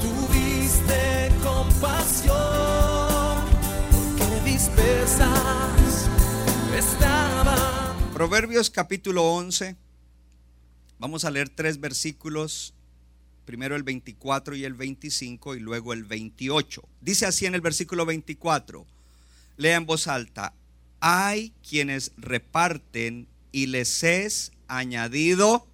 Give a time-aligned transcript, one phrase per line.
[0.00, 2.34] tuviste compasión,
[3.90, 6.08] porque dispersas
[6.76, 8.12] estaban.
[8.14, 9.76] Proverbios capítulo 11.
[10.98, 12.74] Vamos a leer tres versículos.
[13.44, 16.82] Primero el 24 y el 25 y luego el 28.
[17.00, 18.86] Dice así en el versículo 24.
[19.56, 20.52] Lea en voz alta.
[21.00, 25.66] Hay quienes reparten y les es añadido,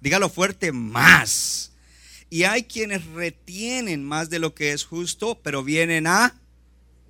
[0.00, 1.71] dígalo fuerte, más.
[2.32, 6.34] Y hay quienes retienen más de lo que es justo, pero vienen a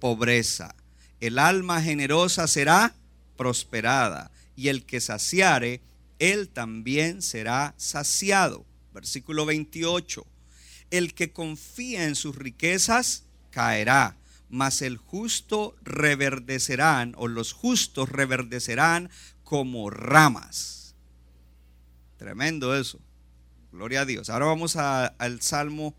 [0.01, 0.75] pobreza.
[1.21, 2.97] El alma generosa será
[3.37, 5.81] prosperada y el que saciare,
[6.19, 8.67] él también será saciado.
[8.93, 10.27] Versículo 28.
[10.91, 14.17] El que confía en sus riquezas caerá,
[14.51, 19.09] mas el justo reverdecerán o los justos reverdecerán
[19.45, 20.97] como ramas.
[22.19, 22.99] Tremendo eso.
[23.73, 24.29] Gloria a Dios.
[24.29, 25.95] Ahora vamos al Salmo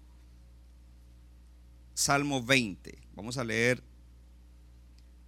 [1.94, 2.98] Salmo 20.
[3.16, 3.84] Vamos a leer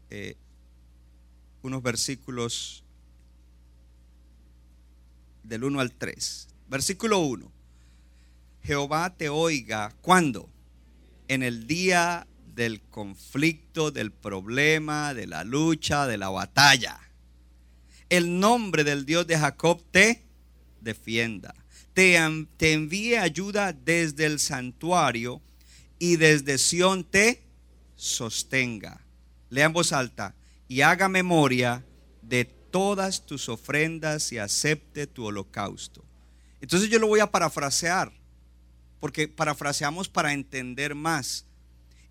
[0.09, 0.35] eh,
[1.61, 2.83] unos versículos
[5.43, 6.47] del 1 al 3.
[6.67, 7.51] Versículo 1.
[8.63, 10.49] Jehová te oiga, ¿cuándo?
[11.27, 16.99] En el día del conflicto, del problema, de la lucha, de la batalla.
[18.09, 20.23] El nombre del Dios de Jacob te
[20.81, 21.53] defienda.
[21.95, 22.17] Te,
[22.73, 25.41] envíe ayuda desde el santuario
[25.97, 27.41] y desde Sión te
[27.95, 29.00] sostenga.
[29.50, 30.35] Lea en voz alta
[30.67, 31.85] y haga memoria
[32.22, 36.03] de todas tus ofrendas y acepte tu holocausto.
[36.59, 38.12] Entonces yo lo voy a parafrasear,
[39.00, 41.45] porque parafraseamos para entender más.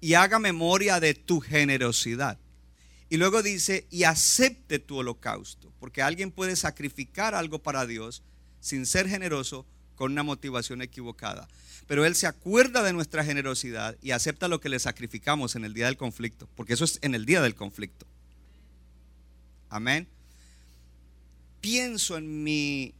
[0.00, 2.38] Y haga memoria de tu generosidad.
[3.10, 8.22] Y luego dice, y acepte tu holocausto, porque alguien puede sacrificar algo para Dios
[8.60, 9.66] sin ser generoso
[9.96, 11.48] con una motivación equivocada.
[11.86, 15.74] Pero Él se acuerda de nuestra generosidad y acepta lo que le sacrificamos en el
[15.74, 18.06] día del conflicto, porque eso es en el día del conflicto.
[19.68, 20.08] Amén
[21.64, 22.92] pienso en mi,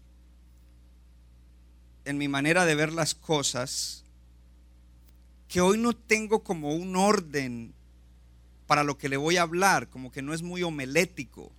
[2.06, 4.04] en mi manera de ver las cosas,
[5.48, 7.74] que hoy no tengo como un orden
[8.66, 11.52] para lo que le voy a hablar, como que no es muy homelético,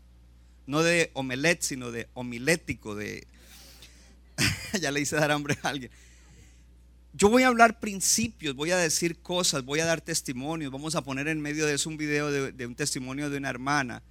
[0.65, 3.27] no de omelet, sino de homilético, de...
[4.81, 5.91] ya le hice dar hambre a alguien.
[7.13, 11.01] Yo voy a hablar principios, voy a decir cosas, voy a dar testimonios, vamos a
[11.01, 14.03] poner en medio de eso un video de, un testimonio de una hermana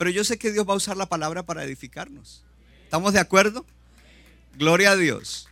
[0.00, 2.42] pero yo sé que Dios va a usar la palabra para edificarnos.
[2.84, 3.66] ¿Estamos de acuerdo?
[4.56, 5.46] Gloria a Dios.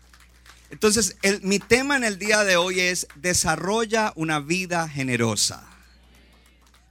[0.71, 5.69] Entonces, mi tema en el día de hoy es desarrolla una vida generosa.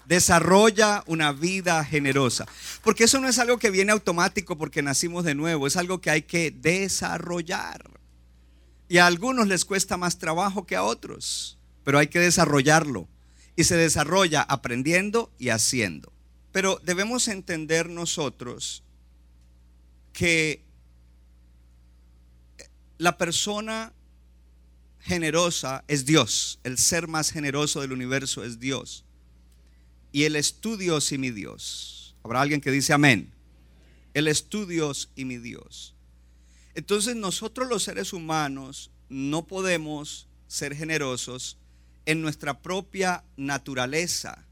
[0.07, 2.45] Desarrolla una vida generosa.
[2.81, 6.09] Porque eso no es algo que viene automático porque nacimos de nuevo, es algo que
[6.09, 7.99] hay que desarrollar.
[8.87, 13.09] Y a algunos les cuesta más trabajo que a otros, pero hay que desarrollarlo.
[13.57, 16.13] Y se desarrolla aprendiendo y haciendo.
[16.53, 18.83] Pero debemos entender nosotros
[20.13, 20.63] que
[22.97, 23.93] la persona
[25.01, 29.03] generosa es Dios, el ser más generoso del universo es Dios.
[30.17, 32.15] Y Él es tu Dios y mi Dios.
[32.23, 33.31] Habrá alguien que dice amén.
[34.15, 35.93] Él es tu Dios y mi Dios.
[36.73, 41.59] Entonces nosotros los seres humanos no podemos ser generosos
[42.07, 44.43] en nuestra propia naturaleza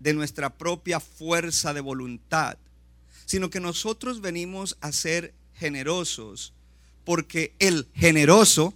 [0.00, 2.58] de nuestra propia fuerza de voluntad,
[3.26, 6.52] sino que nosotros venimos a ser generosos
[7.04, 8.74] porque el generoso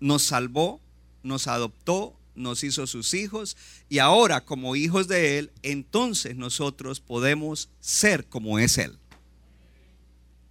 [0.00, 0.80] nos salvó,
[1.22, 3.56] nos adoptó, nos hizo sus hijos
[3.88, 8.98] y ahora como hijos de Él, entonces nosotros podemos ser como es Él.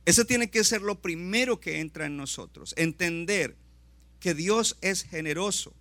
[0.05, 3.55] Ese tiene que ser lo primero que entra en nosotros, entender
[4.19, 5.73] que Dios es generoso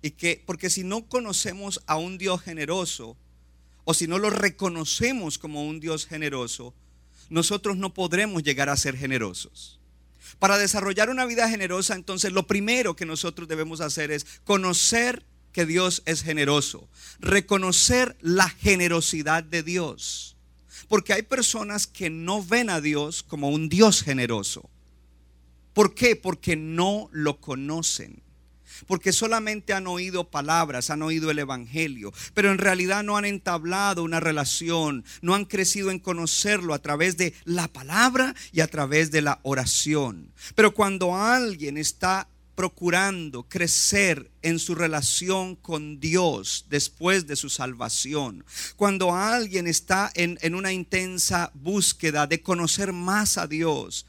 [0.00, 3.16] y que, porque si no conocemos a un Dios generoso,
[3.84, 6.74] o si no lo reconocemos como un Dios generoso,
[7.30, 9.80] nosotros no podremos llegar a ser generosos.
[10.38, 15.66] Para desarrollar una vida generosa, entonces lo primero que nosotros debemos hacer es conocer que
[15.66, 16.88] Dios es generoso,
[17.20, 20.36] reconocer la generosidad de Dios.
[20.88, 24.68] Porque hay personas que no ven a Dios como un Dios generoso.
[25.72, 26.16] ¿Por qué?
[26.16, 28.22] Porque no lo conocen.
[28.86, 34.02] Porque solamente han oído palabras, han oído el Evangelio, pero en realidad no han entablado
[34.02, 39.10] una relación, no han crecido en conocerlo a través de la palabra y a través
[39.10, 40.32] de la oración.
[40.54, 48.44] Pero cuando alguien está procurando crecer en su relación con Dios después de su salvación.
[48.76, 54.06] Cuando alguien está en, en, una intensa búsqueda de conocer más a Dios,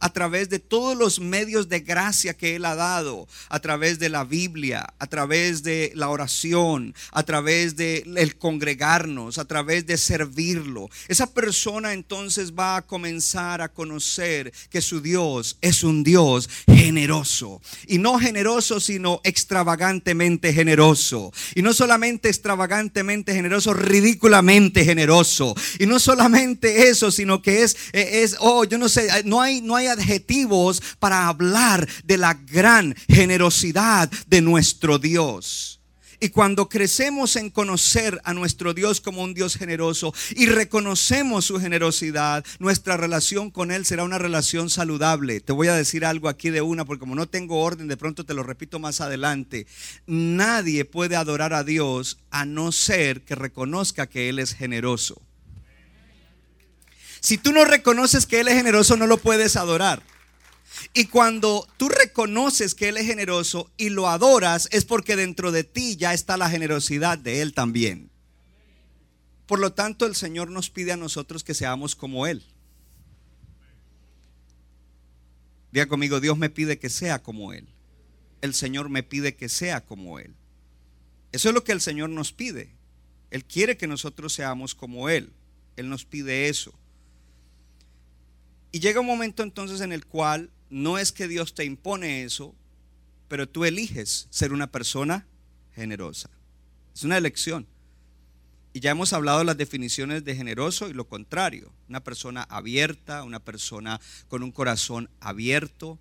[0.00, 4.08] a través de todos los medios de gracia que Él ha dado, a través de
[4.08, 9.96] la Biblia, a través de la oración, a través de el congregarnos, a través de
[9.96, 10.88] servirlo.
[11.08, 17.60] Esa persona entonces va a comenzar a conocer que su Dios es un Dios generoso.
[17.86, 21.32] Y no generoso, sino extravagantemente generoso.
[21.54, 25.54] Y no solamente extravagantemente generoso, ridículamente generoso.
[25.78, 29.76] Y no solamente eso, sino que es, es oh, yo no sé, no hay, no
[29.76, 35.80] hay adjetivos para hablar de la gran generosidad de nuestro Dios.
[36.22, 41.58] Y cuando crecemos en conocer a nuestro Dios como un Dios generoso y reconocemos su
[41.58, 45.40] generosidad, nuestra relación con Él será una relación saludable.
[45.40, 48.26] Te voy a decir algo aquí de una, porque como no tengo orden, de pronto
[48.26, 49.66] te lo repito más adelante.
[50.06, 55.22] Nadie puede adorar a Dios a no ser que reconozca que Él es generoso.
[57.20, 60.02] Si tú no reconoces que Él es generoso, no lo puedes adorar.
[60.94, 65.64] Y cuando tú reconoces que Él es generoso y lo adoras, es porque dentro de
[65.64, 68.10] ti ya está la generosidad de Él también.
[69.46, 72.44] Por lo tanto, el Señor nos pide a nosotros que seamos como Él.
[75.72, 77.68] Diga conmigo, Dios me pide que sea como Él.
[78.40, 80.34] El Señor me pide que sea como Él.
[81.32, 82.74] Eso es lo que el Señor nos pide.
[83.30, 85.32] Él quiere que nosotros seamos como Él.
[85.76, 86.72] Él nos pide eso.
[88.72, 92.54] Y llega un momento entonces en el cual no es que Dios te impone eso,
[93.28, 95.26] pero tú eliges ser una persona
[95.74, 96.30] generosa.
[96.94, 97.66] Es una elección.
[98.72, 101.72] Y ya hemos hablado de las definiciones de generoso y lo contrario.
[101.88, 105.98] Una persona abierta, una persona con un corazón abierto,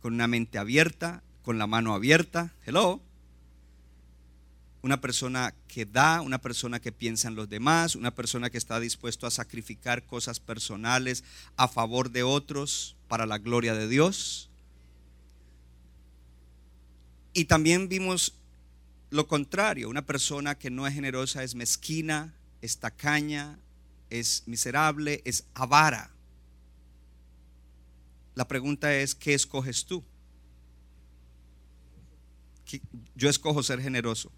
[0.00, 2.52] con una mente abierta, con la mano abierta.
[2.66, 3.00] Hello
[4.88, 8.80] una persona que da, una persona que piensa en los demás, una persona que está
[8.80, 11.24] dispuesto a sacrificar cosas personales
[11.58, 14.48] a favor de otros para la gloria de Dios.
[17.34, 18.32] Y también vimos
[19.10, 22.32] lo contrario, una persona que no es generosa es mezquina,
[22.62, 23.58] es tacaña,
[24.08, 26.10] es miserable, es avara.
[28.34, 30.02] La pregunta es, ¿qué escoges tú?
[33.14, 34.32] Yo escojo ser generoso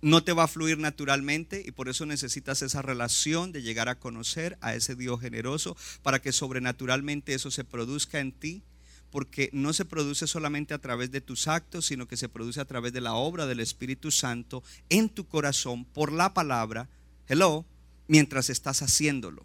[0.00, 3.98] no te va a fluir naturalmente y por eso necesitas esa relación de llegar a
[3.98, 8.62] conocer a ese Dios generoso para que sobrenaturalmente eso se produzca en ti,
[9.10, 12.66] porque no se produce solamente a través de tus actos, sino que se produce a
[12.66, 16.88] través de la obra del Espíritu Santo en tu corazón por la palabra,
[17.26, 17.64] hello,
[18.06, 19.44] mientras estás haciéndolo.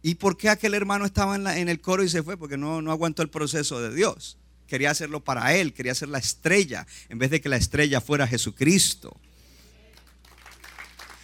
[0.06, 2.36] ¿Y por qué aquel hermano estaba en, el coro y se fue?
[2.36, 4.36] Porque no, no aguantó el proceso de Dios.
[4.66, 8.26] Quería hacerlo para él, quería ser la estrella, en vez de que la estrella fuera
[8.26, 9.18] Jesucristo.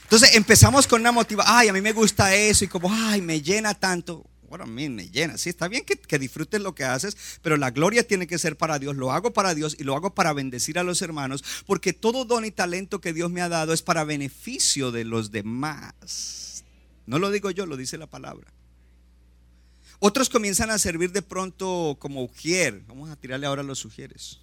[0.05, 3.43] Entonces empezamos con una motivación, ay, a mí me gusta eso y como, ay, me
[3.43, 4.25] llena tanto.
[4.51, 5.39] Bueno, a mí me llena.
[5.39, 8.57] Sí, está bien que, que, disfrutes lo que haces, pero la gloria tiene que ser
[8.57, 8.97] para Dios.
[8.97, 12.45] Lo hago para Dios y lo hago para bendecir a los hermanos, porque todo don
[12.45, 16.65] y talento que Dios me ha dado es para beneficio de los demás.
[17.07, 18.53] No lo digo yo, lo dice la palabra.
[20.01, 22.83] Otros comienzan a servir de pronto como ujier.
[22.89, 24.41] Vamos a tirarle ahora a los ujieres.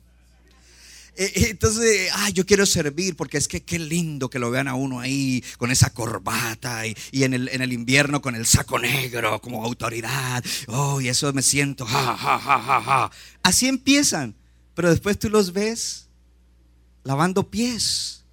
[1.17, 4.67] Eh, eh, entonces, ay, yo quiero servir porque es que qué lindo que lo vean
[4.67, 8.77] a uno ahí con esa corbata y, en, el, en, el, invierno con el saco
[8.77, 10.43] negro como autoridad.
[10.67, 13.11] Oh, y eso me siento, ja, ja, ja, ja, ja.
[13.41, 14.35] Así empiezan,
[14.75, 16.07] pero después tú los ves
[17.03, 18.23] lavando pies,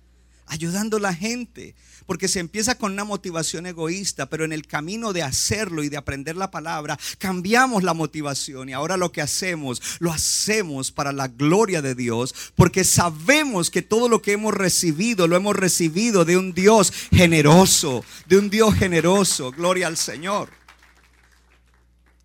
[0.46, 1.74] ayudando a la gente,
[2.06, 5.96] porque se empieza con una motivación egoísta, pero en el camino de hacerlo y de
[5.96, 11.28] aprender la palabra, cambiamos la motivación y ahora lo que hacemos, lo hacemos para la
[11.28, 16.36] gloria de Dios, porque sabemos que todo lo que hemos recibido, lo hemos recibido de
[16.36, 20.50] un Dios generoso, de un Dios generoso, gloria al Señor.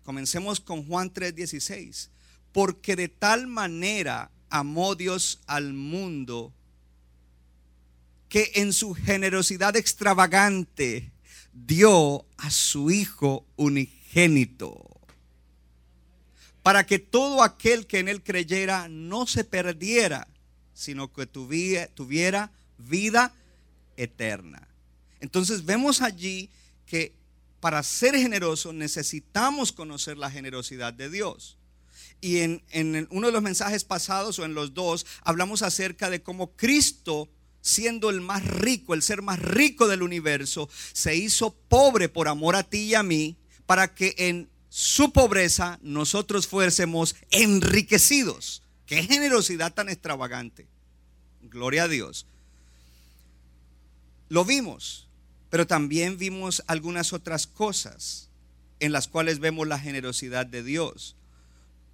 [0.04, 2.10] Comencemos con Juan 3:16,
[2.52, 6.52] porque de tal manera amó Dios al mundo
[8.30, 11.10] que en su generosidad extravagante
[11.52, 14.86] dio a su Hijo unigénito,
[16.62, 20.28] para que todo aquel que en él creyera no se perdiera,
[20.72, 23.34] sino que tuviera, vida
[23.96, 24.68] eterna.
[25.20, 26.48] Entonces vemos allí
[26.86, 27.12] que
[27.58, 31.58] para ser generoso necesitamos conocer la generosidad de Dios.
[32.20, 32.62] Y en,
[33.10, 37.28] uno de los mensajes pasados o en los dos hablamos acerca de cómo Cristo
[37.60, 42.56] siendo el más rico, el ser más rico del universo, se hizo pobre por amor
[42.56, 43.36] a ti y a mí,
[43.66, 48.62] para que en su pobreza nosotros fuésemos enriquecidos.
[48.86, 50.66] Qué generosidad tan extravagante.
[51.42, 52.26] Gloria a Dios.
[54.28, 55.08] Lo vimos,
[55.50, 58.28] pero también vimos algunas otras cosas
[58.78, 61.16] en las cuales vemos la generosidad de Dios.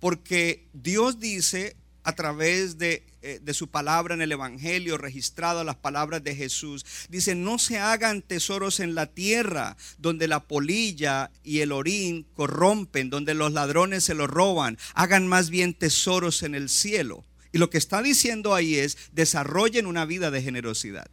[0.00, 5.74] Porque Dios dice a través de, eh, de, su palabra en el Evangelio, registrado las
[5.74, 6.86] palabras de Jesús.
[7.08, 13.10] Dice, no se hagan tesoros en la tierra, donde la polilla y el orín corrompen,
[13.10, 14.78] donde los ladrones se lo roban.
[14.94, 17.24] Hagan más bien tesoros en el cielo.
[17.50, 21.10] Y lo que está diciendo ahí es, desarrollen una vida de generosidad.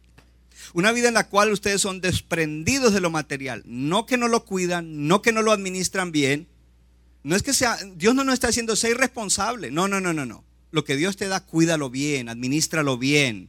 [0.74, 3.64] Una vida en la cual ustedes son desprendidos de lo material.
[3.66, 6.46] No que no lo cuidan, no que no lo administran bien.
[7.24, 9.72] No es que sea, Dios no nos está haciendo ser irresponsable.
[9.72, 10.44] No, no, no, no, no
[10.74, 13.48] lo que Dios te da, cuídalo bien, administralo bien.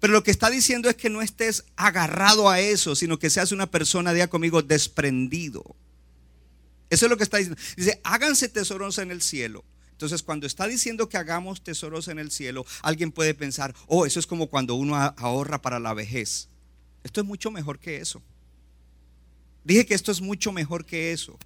[0.00, 3.52] Pero lo que está diciendo es que no estés agarrado a eso, sino que seas
[3.52, 5.76] una persona, diga conmigo, desprendido.
[6.88, 7.60] Eso es lo que está diciendo.
[7.76, 9.62] Dice, háganse tesoros en el cielo.
[9.90, 14.18] Entonces, cuando está diciendo que hagamos tesoros en el cielo, alguien puede pensar, oh, eso
[14.18, 16.48] es como cuando uno ahorra para la vejez.
[17.04, 18.22] Esto es mucho mejor que eso.
[19.64, 21.38] Dije que esto es mucho mejor que eso.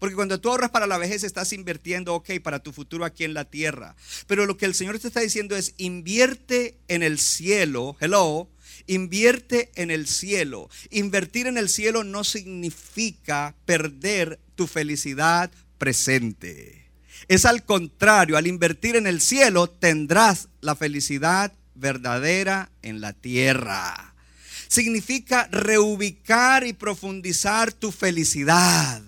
[0.00, 3.34] Porque cuando tú ahorras para la vejez estás invirtiendo, ok, para tu futuro aquí en
[3.34, 3.94] la tierra.
[4.26, 8.48] Pero lo que el Señor te está diciendo es, invierte en el cielo, hello,
[8.86, 10.70] invierte en el cielo.
[10.88, 16.90] Invertir en el cielo no significa perder tu felicidad presente.
[17.28, 24.14] Es al contrario, al invertir en el cielo tendrás la felicidad verdadera en la tierra.
[24.66, 29.02] Significa reubicar y profundizar tu felicidad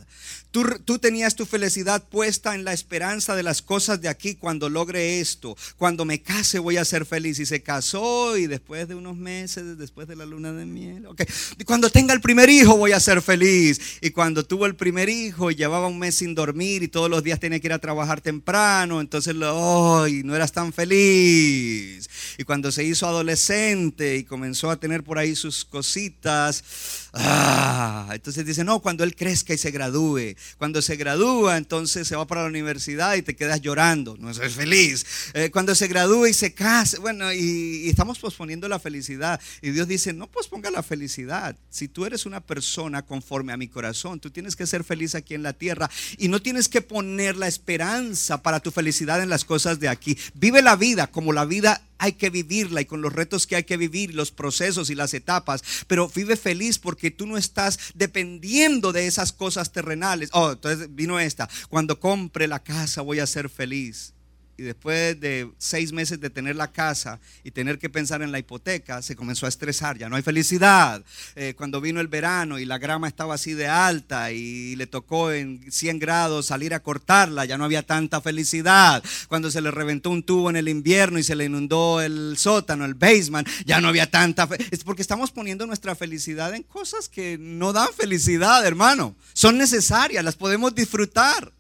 [0.53, 5.19] Tú, tenías tu felicidad puesta en la esperanza de las cosas de aquí cuando logre
[5.19, 5.57] esto.
[5.79, 7.39] Cuando me case voy a ser feliz.
[7.39, 11.07] Y se casó y después de unos meses, después de la luna de miel.
[11.07, 11.27] Okay.
[11.65, 13.81] Cuando tenga el primer hijo voy a ser feliz.
[14.03, 17.41] Y cuando tuvo el primer hijo llevaba un mes sin dormir y todos los días
[17.41, 22.11] tenía que ir a trabajar temprano, entonces oh, no eras tan feliz.
[22.37, 26.63] Y cuando se hizo adolescente y comenzó a tener por ahí sus cositas,
[27.13, 30.23] ah, entonces dice, no, cuando él crezca y se gradúe
[30.59, 34.39] cuando se gradúa, entonces se va para la universidad y te quedas llorando, no es
[34.55, 35.05] feliz.
[35.35, 39.41] Eh, cuando se gradúa y se casa, bueno, y, estamos posponiendo la felicidad.
[39.61, 41.57] Y Dios dice, no posponga la felicidad.
[41.71, 45.35] Si tú eres una persona conforme a mi corazón, tú tienes que ser feliz aquí
[45.35, 49.45] en la tierra y no tienes que poner la esperanza para tu felicidad en las
[49.45, 50.17] cosas de aquí.
[50.35, 53.65] Vive la vida como la vida hay que vivirla y con los retos que hay
[53.65, 58.93] que vivir, los procesos y las etapas, pero vive feliz porque tú no estás dependiendo
[58.93, 60.31] de esas cosas terrenales.
[60.33, 64.15] Oh, entonces vino esta, cuando compre la casa voy a ser feliz.
[64.63, 68.39] Y después de seis meses de tener la casa y tener que pensar en la
[68.39, 71.03] hipoteca, se comenzó a estresar, ya no hay felicidad.
[71.35, 75.33] Eh, cuando vino el verano y la grama estaba así de alta y le tocó
[75.33, 79.03] en 100 grados salir a cortarla, ya no había tanta felicidad.
[79.27, 82.85] Cuando se le reventó un tubo en el invierno y se le inundó el sótano,
[82.85, 87.37] el basement, ya no había tanta Es porque estamos poniendo nuestra felicidad en cosas que
[87.37, 89.17] no dan felicidad, hermano.
[89.33, 91.53] Son necesarias, las podemos disfrutar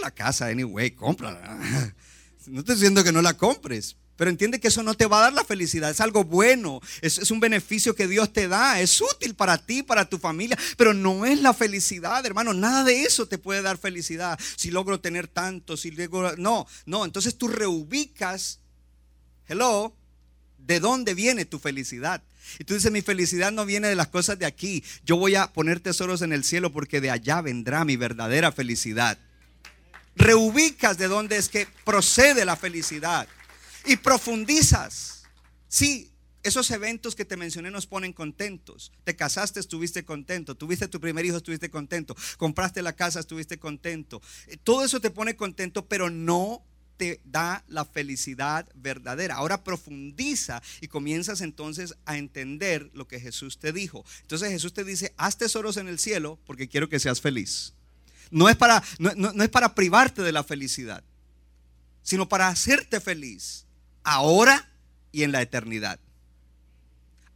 [0.00, 1.92] la casa anyway, cómprala.
[2.46, 5.22] No estoy diciendo que no la compres, pero entiende que eso no te va a
[5.22, 9.00] dar la felicidad, es algo bueno, es, es, un beneficio que Dios te da, es
[9.00, 13.26] útil para ti, para tu familia, pero no es la felicidad, hermano, nada de eso
[13.26, 14.38] te puede dar felicidad.
[14.56, 16.36] Si logro tener tanto, si logro...
[16.36, 18.60] No, no, entonces tú reubicas,
[19.48, 19.94] hello,
[20.58, 22.22] ¿de dónde viene tu felicidad?
[22.58, 25.52] Y tú dices, mi felicidad no viene de las cosas de aquí, yo voy a
[25.52, 29.18] poner tesoros en el cielo porque de allá vendrá mi verdadera felicidad
[30.16, 33.28] reubicas de dónde es que procede la felicidad
[33.84, 35.24] y profundizas.
[35.68, 36.10] Sí,
[36.44, 38.92] esos eventos que te mencioné nos ponen contentos.
[39.04, 40.54] Te casaste, estuviste contento.
[40.54, 42.14] Tuviste tu primer hijo, estuviste contento.
[42.36, 44.20] Compraste la casa, estuviste contento.
[44.46, 46.62] Eh, todo eso te pone contento, pero no
[46.96, 49.36] te da la felicidad verdadera.
[49.36, 54.04] Ahora profundiza y comienzas entonces a entender lo que Jesús te dijo.
[54.22, 57.73] Entonces Jesús te dice, haz tesoros en el cielo porque quiero que seas feliz.
[58.34, 61.04] No es para, no, es para privarte de la felicidad,
[62.02, 63.64] sino para hacerte feliz
[64.02, 64.68] ahora
[65.12, 66.00] y en la eternidad.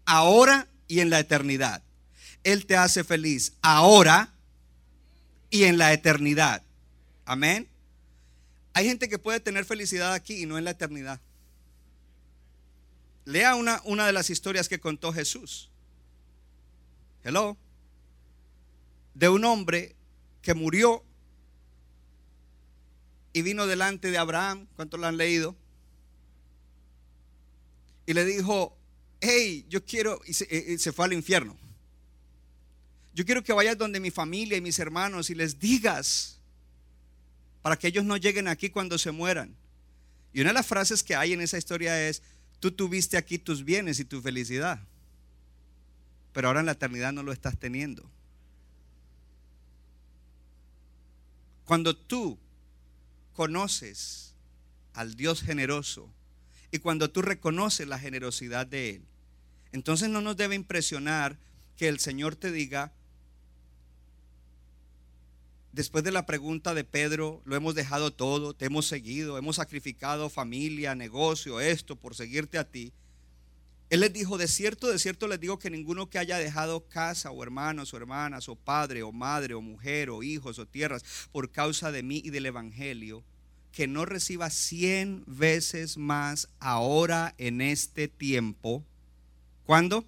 [0.04, 1.84] Ahora y en la eternidad.
[2.42, 4.34] Él te hace feliz ahora
[5.50, 6.64] y en la eternidad.
[7.26, 7.68] Amén.
[8.72, 11.20] Hay gente que puede tener felicidad aquí y no en la eternidad.
[13.24, 15.70] Lea una, una de las historias que contó Jesús.
[17.22, 17.56] Hello.
[19.14, 19.94] De un hombre
[20.42, 21.04] que murió
[23.32, 25.56] y vino delante de Abraham, ¿cuántos lo han leído?
[28.06, 28.76] Y le dijo,
[29.20, 31.56] hey, yo quiero, y se, eh, eh, se, fue al infierno.
[33.14, 36.40] Yo quiero que vayas donde mi familia y mis hermanos y les digas
[37.62, 39.54] para que ellos no lleguen aquí cuando se mueran.
[40.32, 42.22] Y una de las frases que hay en esa historia es,
[42.60, 44.80] tú tuviste aquí tus bienes y tu felicidad,
[46.32, 48.08] pero ahora en la eternidad no lo estás teniendo.
[51.68, 52.38] Cuando tú
[53.34, 54.32] conoces
[54.94, 56.08] al Dios generoso
[56.70, 59.02] y cuando tú reconoces la generosidad de Él,
[59.72, 61.36] entonces no nos debe impresionar
[61.76, 62.94] que el Señor te diga,
[65.72, 70.30] después de la pregunta de Pedro, lo hemos dejado todo, te hemos seguido, hemos sacrificado
[70.30, 72.94] familia, negocio, esto, por seguirte a ti.
[73.90, 77.30] Él les dijo, de cierto, de cierto les digo que ninguno que haya dejado casa
[77.30, 81.50] o hermanos o hermanas o padre o madre o mujer o hijos o tierras por
[81.50, 83.24] causa de mí y del Evangelio,
[83.72, 88.84] que no reciba cien veces más ahora en este tiempo.
[89.64, 90.04] ¿Cuándo?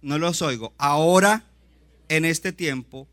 [0.00, 0.72] No los oigo.
[0.78, 1.44] Ahora
[2.08, 3.08] en este tiempo.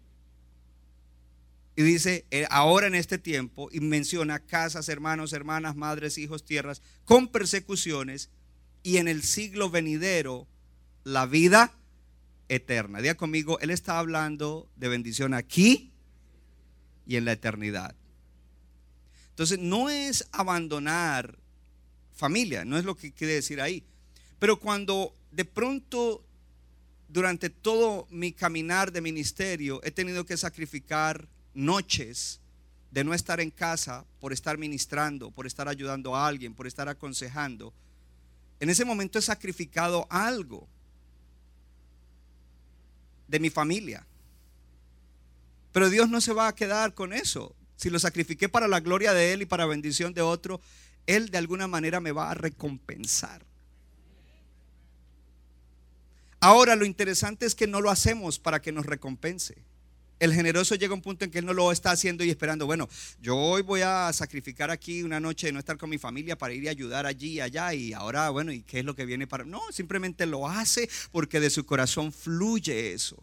[1.75, 6.81] Y dice, eh, ahora en este tiempo, y menciona casas, hermanos, hermanas, madres, hijos, tierras,
[7.05, 8.29] con persecuciones
[8.83, 10.47] y en el siglo venidero
[11.03, 11.73] la vida
[12.49, 13.01] eterna.
[13.01, 15.91] Diga conmigo, Él está hablando de bendición aquí
[17.05, 17.95] y en la eternidad.
[19.29, 21.37] Entonces, no es abandonar
[22.13, 23.83] familia, no es lo que quiere decir ahí.
[24.39, 26.23] Pero cuando de pronto,
[27.07, 32.41] durante todo mi caminar de ministerio, he tenido que sacrificar noches
[32.91, 36.89] de no estar en casa por estar ministrando, por estar ayudando a alguien, por estar
[36.89, 37.73] aconsejando,
[38.61, 40.67] en ese momento he sacrificado algo
[43.27, 44.05] de mi familia.
[45.71, 47.55] Pero Dios no se va a quedar con eso.
[47.75, 50.61] Si lo sacrifiqué para la gloria de Él y para bendición de otro,
[51.07, 53.43] Él de alguna manera me va a recompensar.
[56.39, 59.57] Ahora lo interesante es que no lo hacemos para que nos recompense
[60.21, 62.67] el generoso llega a un punto en que él no lo está haciendo y esperando,
[62.67, 62.87] bueno,
[63.19, 66.53] yo hoy voy a sacrificar aquí una noche de no estar con mi familia para
[66.53, 69.25] ir a ayudar allí y allá y ahora, bueno, ¿y qué es lo que viene
[69.25, 69.45] para...?
[69.45, 73.17] No, simplemente lo hace porque de su corazón fluye eso.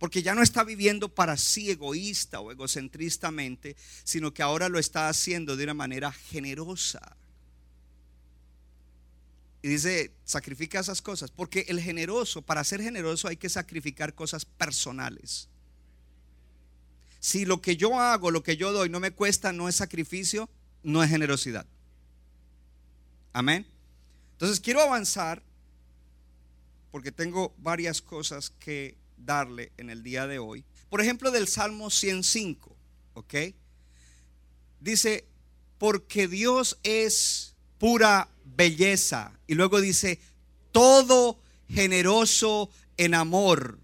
[0.00, 5.08] Porque ya no está viviendo para sí egoísta o egocentristamente, sino que ahora lo está
[5.08, 7.16] haciendo de una manera generosa.
[9.62, 11.30] Y dice, sacrifica esas cosas.
[11.30, 15.48] Porque el generoso, para ser generoso hay que sacrificar cosas personales.
[17.20, 20.50] Si lo que yo hago, lo que yo doy no me cuesta, no es sacrificio,
[20.82, 21.64] no es generosidad.
[23.32, 23.64] Amén.
[24.32, 25.42] Entonces quiero avanzar
[26.90, 30.64] porque tengo varias cosas que darle en el día de hoy.
[30.90, 32.76] Por ejemplo, del Salmo 105.
[33.14, 33.34] ¿Ok?
[34.80, 35.24] Dice,
[35.78, 39.32] porque Dios es pura belleza.
[39.46, 40.18] Y luego dice,
[40.72, 41.38] todo
[41.68, 43.78] generoso en amor,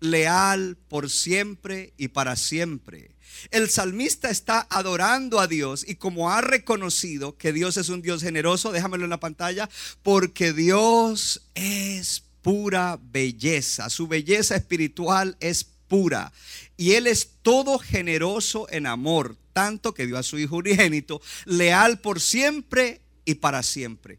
[0.00, 3.16] leal por siempre y para siempre.
[3.50, 8.22] El salmista está adorando a Dios y como ha reconocido que Dios es un Dios
[8.22, 9.68] generoso, déjamelo en la pantalla,
[10.02, 16.32] porque Dios es pura belleza, su belleza espiritual es pura
[16.76, 22.00] y Él es todo generoso en amor, tanto que dio a su Hijo unigénito, leal
[22.00, 24.18] por siempre y para siempre.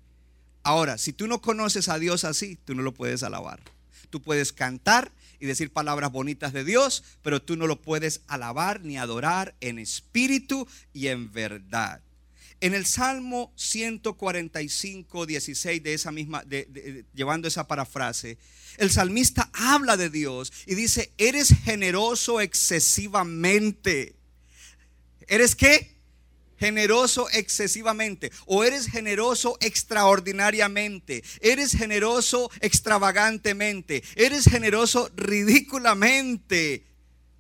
[0.61, 3.59] Ahora, si tú no conoces a Dios así, tú no lo puedes alabar.
[4.11, 8.81] Tú puedes cantar y decir palabras bonitas de Dios, pero tú no lo puedes alabar
[8.81, 12.01] ni adorar en espíritu y en verdad.
[12.61, 16.43] En el Salmo 145, 16 de esa misma,
[17.15, 18.37] llevando esa parafrase,
[18.77, 24.13] el salmista habla de Dios y dice, eres generoso excesivamente.
[25.27, 25.98] ¿Eres qué?
[26.59, 36.85] Generoso excesivamente o eres generoso extraordinariamente, eres generoso extravagantemente, eres generoso ridículamente,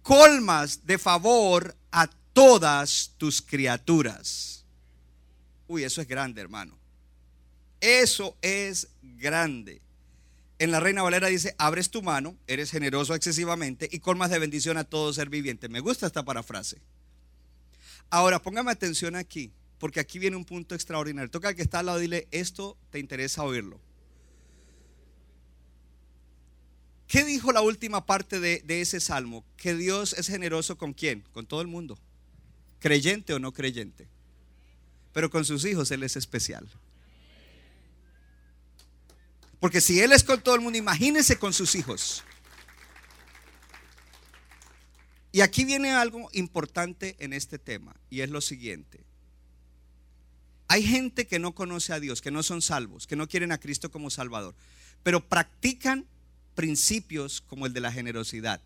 [0.01, 4.65] colmas de favor a todas tus criaturas.
[5.67, 6.77] Uy, eso es grande, hermano.
[7.81, 9.81] Eso es grande.
[10.57, 14.77] En la Reina Valera dice, abres tu mano, eres generoso excesivamente y colmas de bendición
[14.77, 15.69] a todo ser viviente.
[15.69, 16.81] Me gusta esta parafrase.
[18.09, 21.29] Ahora, póngame atención aquí, porque aquí viene un punto extraordinario.
[21.29, 23.79] Toca al que está al lado, dile, esto te interesa oírlo.
[27.07, 29.43] ¿Qué dijo la última parte de, de, ese salmo?
[29.57, 31.23] Que Dios es generoso con quién?
[31.33, 31.97] Con todo el mundo.
[32.79, 34.07] Creyente o no creyente.
[35.11, 36.69] Pero con sus hijos Él es especial.
[39.59, 42.23] Porque si Él es con todo el mundo, imagínense con sus hijos.
[45.31, 48.99] Y aquí viene algo importante en este tema, y es lo siguiente.
[50.67, 53.59] Hay gente que no conoce a Dios, que no son salvos, que no quieren a
[53.59, 54.55] Cristo como Salvador,
[55.03, 56.05] pero practican
[56.55, 58.61] principios como el de la generosidad.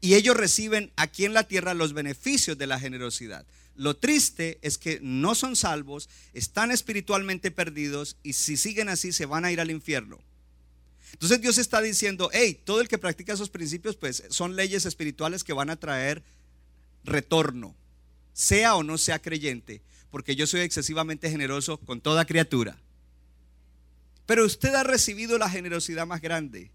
[0.00, 3.46] Y ellos reciben aquí en la tierra los beneficios de la generosidad.
[3.76, 9.26] Lo triste es que no son salvos, están espiritualmente perdidos y si siguen así se
[9.26, 10.18] van a ir al infierno.
[11.12, 15.44] Entonces Dios está diciendo, hey, todo el que practica esos principios, pues son leyes espirituales
[15.44, 16.22] que van a traer
[17.04, 17.74] retorno,
[18.32, 22.78] sea o no sea creyente, porque yo soy excesivamente generoso con toda criatura.
[24.26, 26.70] Pero usted ha recibido la generosidad más grande,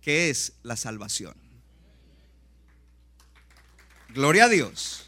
[0.00, 1.34] que es la salvación.
[4.10, 5.06] Gloria a Dios.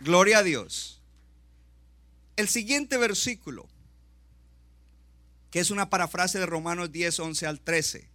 [0.00, 1.00] Gloria a Dios.
[2.36, 3.68] El siguiente versículo
[5.58, 8.08] es una parafrase de Romanos 10, 11 al 13.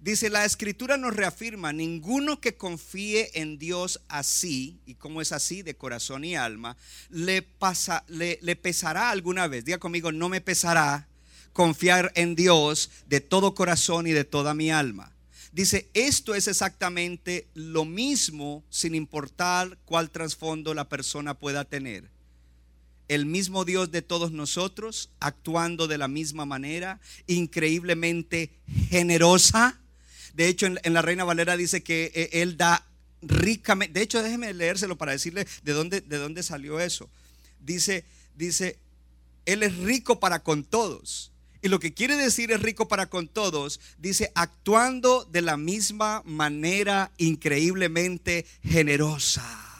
[0.00, 5.62] Dice, la escritura nos reafirma, ninguno que confíe en Dios así, y como es así,
[5.62, 6.76] de corazón y alma,
[7.08, 7.42] le
[8.56, 9.64] pesará alguna vez.
[9.64, 11.06] Diga conmigo, no me pesará
[11.52, 15.12] confiar en Dios de todo corazón y de toda mi alma.
[15.52, 22.10] Dice, esto es exactamente lo mismo sin importar cuál trasfondo la persona pueda tener
[23.14, 28.50] el mismo Dios de todos nosotros, actuando de la misma manera, increíblemente
[28.88, 29.78] generosa.
[30.34, 32.86] De hecho, en, la Reina Valera dice que eh, Él da
[33.20, 33.98] ricamente.
[33.98, 37.10] De hecho, déjeme leérselo para decirle de dónde, de dónde salió eso.
[37.60, 38.78] Dice, dice,
[39.44, 41.32] Él es rico para con todos.
[41.60, 46.22] Y lo que quiere decir es rico para con todos, dice, actuando de la misma
[46.24, 49.71] manera increíblemente generosa.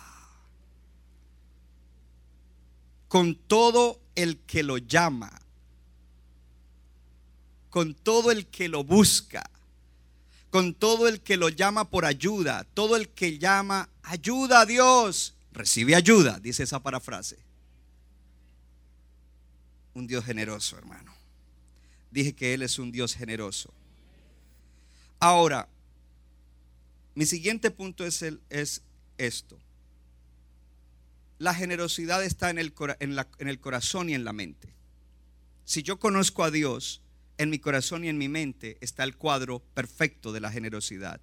[3.12, 5.30] Con todo el que lo llama,
[7.68, 9.50] con todo el que lo busca,
[10.48, 15.34] con todo el que lo llama por ayuda, todo el que llama ayuda a Dios,
[15.52, 17.36] recibe ayuda, dice esa parafrase.
[19.92, 21.12] Un Dios generoso, hermano.
[22.10, 23.74] Dije que Él es un Dios generoso.
[25.20, 25.68] Ahora,
[27.14, 28.80] mi siguiente punto es, el, es
[29.18, 29.58] esto.
[31.42, 34.76] La generosidad está en el, en, el corazón y en la mente.
[35.64, 37.02] Si yo conozco a Dios,
[37.36, 41.20] en mi corazón y en mi mente está el cuadro perfecto de la generosidad.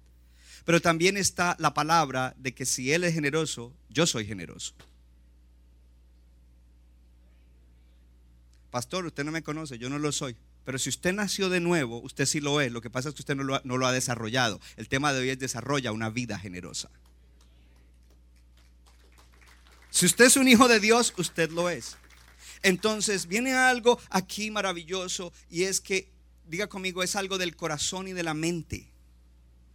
[0.66, 4.74] Pero también está la palabra de que si Él es generoso, yo soy generoso.
[8.70, 10.36] Pastor, usted no me conoce, yo no lo soy.
[10.66, 12.70] Pero si usted nació de nuevo, usted sí lo es.
[12.70, 14.60] Lo que pasa es que usted no lo, no lo ha desarrollado.
[14.76, 16.90] El tema de hoy es desarrolla una vida generosa.
[19.90, 21.96] Si usted es un hijo de Dios, usted lo es.
[22.62, 26.10] Entonces viene algo aquí maravilloso y es que,
[26.46, 28.90] diga conmigo, es algo del corazón y de la mente.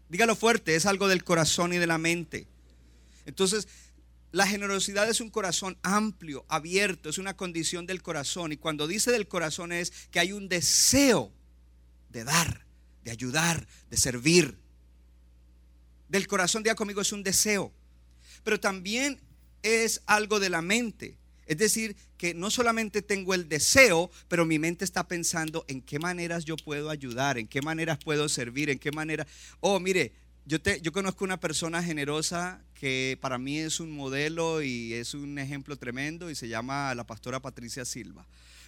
[0.10, 2.48] Dígalo fuerte, es algo del corazón y de la mente.
[3.26, 3.68] Entonces,
[4.32, 8.52] la generosidad es un corazón amplio, abierto, es una condición del corazón.
[8.52, 11.32] Y cuando dice del corazón es que hay un deseo
[12.10, 12.66] de dar,
[13.04, 14.58] de ayudar, de servir.
[16.08, 17.74] Del corazón, diga conmigo, es un deseo.
[18.44, 19.20] Pero también
[19.66, 21.18] es algo de la mente.
[21.48, 26.00] Es decir, que no solamente tengo el deseo, pero mi mente está pensando en qué
[26.00, 29.28] maneras yo puedo ayudar, en qué maneras puedo servir, en qué manera.
[29.60, 30.14] Oh, mire,
[30.46, 35.14] yo, te, yo conozco una persona generosa que para mí es un modelo y es
[35.14, 38.26] un ejemplo tremendo y se llama la pastora Patricia Silva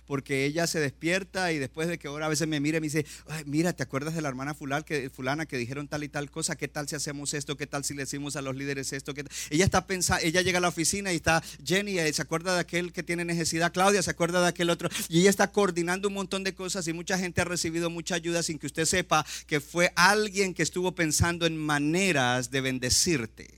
[0.07, 2.87] porque ella se despierta y después de que ahora a veces me mira y me
[2.87, 3.05] dice,
[3.45, 6.55] mira, ¿te acuerdas de la hermana fulana que, fulana que dijeron tal y tal cosa?
[6.55, 7.57] ¿Qué tal si hacemos esto?
[7.57, 9.13] ¿Qué tal si le decimos a los líderes esto?
[9.49, 12.61] Ella está pensando, ella llega a la oficina y está Jenny, eh, se acuerda de
[12.61, 16.13] aquel que tiene necesidad, Claudia se acuerda de aquel otro, y ella está coordinando un
[16.13, 19.59] montón de cosas y mucha gente ha recibido mucha ayuda sin que usted sepa que
[19.59, 23.57] fue alguien que estuvo pensando en maneras de bendecirte.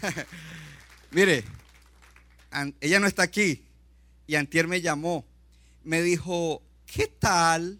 [1.10, 1.44] Mire,
[2.80, 3.64] ella no está aquí.
[4.26, 5.26] Y Antier me llamó.
[5.84, 7.78] Me dijo, ¿qué tal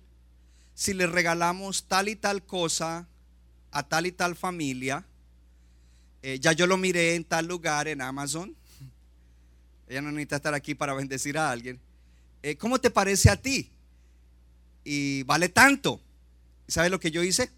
[0.74, 3.08] si le regalamos tal y tal cosa
[3.70, 5.04] a tal y tal familia?
[6.22, 8.56] Eh, ya yo lo miré en tal lugar en Amazon.
[9.88, 11.80] Ella no necesita estar aquí para bendecir a alguien.
[12.42, 13.70] Eh, ¿Cómo te parece a ti?
[14.84, 16.00] Y vale tanto.
[16.66, 17.50] ¿Sabes lo que yo hice?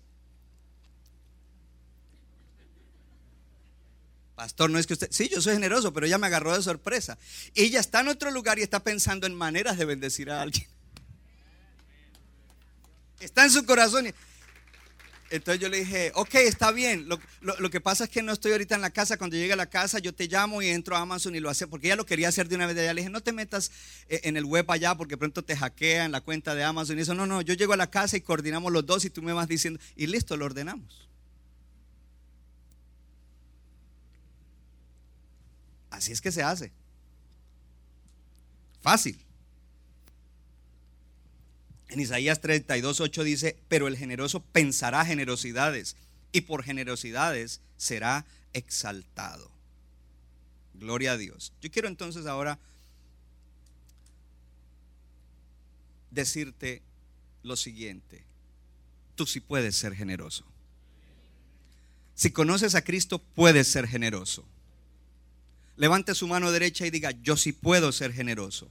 [4.41, 7.19] Pastor, no es que usted, sí, yo soy generoso, pero ella me agarró de sorpresa.
[7.55, 10.67] Ella está en otro lugar y está pensando en maneras de bendecir a alguien.
[13.21, 14.15] Está en su corazón.
[15.29, 17.07] Entonces yo le dije, ok, está bien.
[17.07, 19.19] Lo, que pasa es que no estoy ahorita en la casa.
[19.19, 21.67] Cuando llegue a la casa, yo te llamo y entro a Amazon y lo hace.
[21.67, 22.95] Porque ella lo quería hacer de una vez de allá.
[22.95, 23.71] Le dije, no te metas
[24.09, 26.97] eh, en el web allá porque pronto te hackean la cuenta de Amazon.
[26.97, 29.21] Y eso, no, no, yo llego a la casa y coordinamos los dos y tú
[29.21, 29.79] me vas diciendo.
[29.97, 31.10] Y listo, lo ordenamos.
[35.91, 36.73] Así es que se hace.
[38.81, 39.21] Fácil.
[41.89, 45.97] En Isaías 32, 8 dice, pero el generoso pensará generosidades
[46.33, 49.51] y por generosidades será exaltado.
[50.75, 51.53] Gloria a Dios.
[51.61, 52.59] Yo quiero entonces ahora
[56.11, 56.83] decirte
[57.43, 58.23] lo siguiente.
[59.17, 60.45] Tú sí puedes ser generoso.
[62.15, 64.45] Si conoces a Cristo, puedes ser generoso.
[65.81, 68.71] Levante su mano derecha y diga, yo sí puedo ser generoso.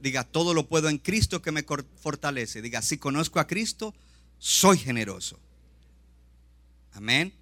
[0.00, 2.62] Diga, todo lo puedo en Cristo que me fortalece.
[2.62, 3.94] Diga, si conozco a Cristo,
[4.38, 5.38] soy generoso.
[6.92, 7.34] Amén.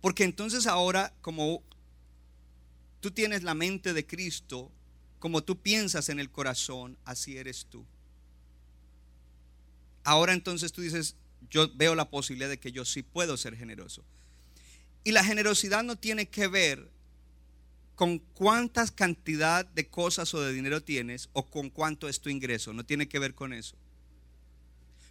[0.00, 1.64] Porque entonces ahora, como
[3.00, 4.70] tú tienes la mente de Cristo,
[5.18, 7.84] como tú piensas en el corazón, así eres tú.
[10.04, 11.16] Ahora entonces tú dices,
[11.50, 14.04] yo veo la posibilidad de que yo sí puedo ser generoso.
[15.02, 16.88] Y la generosidad no tiene que ver
[17.98, 22.72] con cuántas cantidad de cosas o de dinero tienes o con cuánto es tu ingreso.
[22.72, 23.74] No tiene que ver con eso.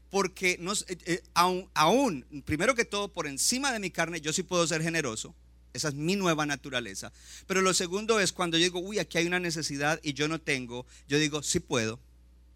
[0.10, 4.42] Porque eh, eh, aún, aún, primero que todo, por encima de mi carne, yo sí
[4.42, 5.36] puedo ser generoso.
[5.74, 7.12] Esa es mi nueva naturaleza.
[7.46, 10.40] Pero lo segundo es cuando yo digo, uy, aquí hay una necesidad y yo no
[10.40, 12.00] tengo, yo digo, sí puedo.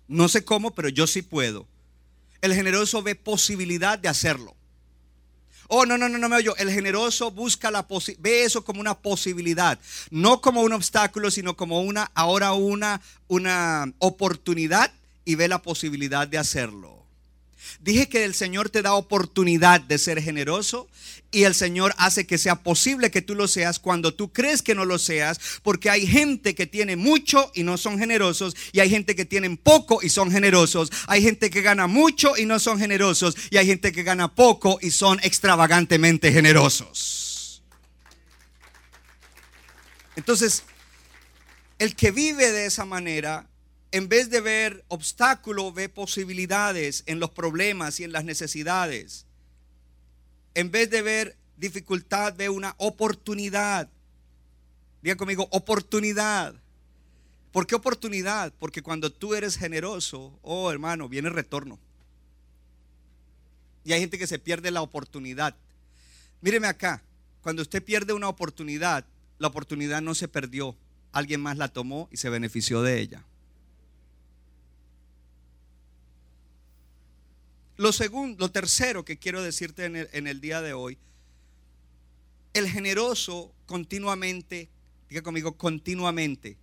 [0.07, 1.67] No sé cómo, pero yo sí puedo.
[2.39, 4.55] El generoso ve posibilidad de hacerlo.
[5.73, 6.53] Oh, no, no, no, no me oyo.
[6.57, 7.87] El generoso busca la
[8.19, 9.79] ve eso como una posibilidad,
[10.09, 14.91] no como un obstáculo, sino como una ahora una una oportunidad
[15.23, 17.00] y ve la posibilidad de hacerlo.
[17.79, 20.87] Dije que el Señor te da oportunidad de ser generoso
[21.31, 24.75] y el Señor hace que sea posible que tú lo seas cuando tú crees que
[24.75, 28.89] no lo seas, porque hay gente que tiene mucho y no son generosos, y hay
[28.89, 32.79] gente que tienen poco y son generosos, hay gente que gana mucho y no son
[32.79, 37.63] generosos, y hay gente que gana poco y son extravagantemente generosos.
[40.17, 40.63] Entonces,
[41.79, 43.47] el que vive de esa manera
[43.91, 49.25] en vez de ver obstáculos, ve posibilidades en los problemas y en las necesidades.
[50.53, 53.89] En vez de ver dificultad, ve una oportunidad.
[55.01, 56.55] Diga conmigo, oportunidad.
[57.51, 58.53] ¿Por qué oportunidad?
[58.59, 61.77] Porque cuando tú eres generoso, oh hermano, viene retorno.
[63.83, 65.55] Y hay gente que se pierde la oportunidad.
[66.39, 67.03] Míreme acá,
[67.41, 69.05] cuando usted pierde una oportunidad,
[69.37, 70.77] la oportunidad no se perdió.
[71.11, 73.25] Alguien más la tomó y se benefició de ella.
[77.81, 80.99] Lo segundo, lo tercero que quiero decirte en el, día de hoy,
[82.53, 84.69] el generoso continuamente,
[85.09, 86.59] diga conmigo, continuamente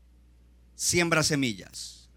[0.76, 2.08] siembra semillas.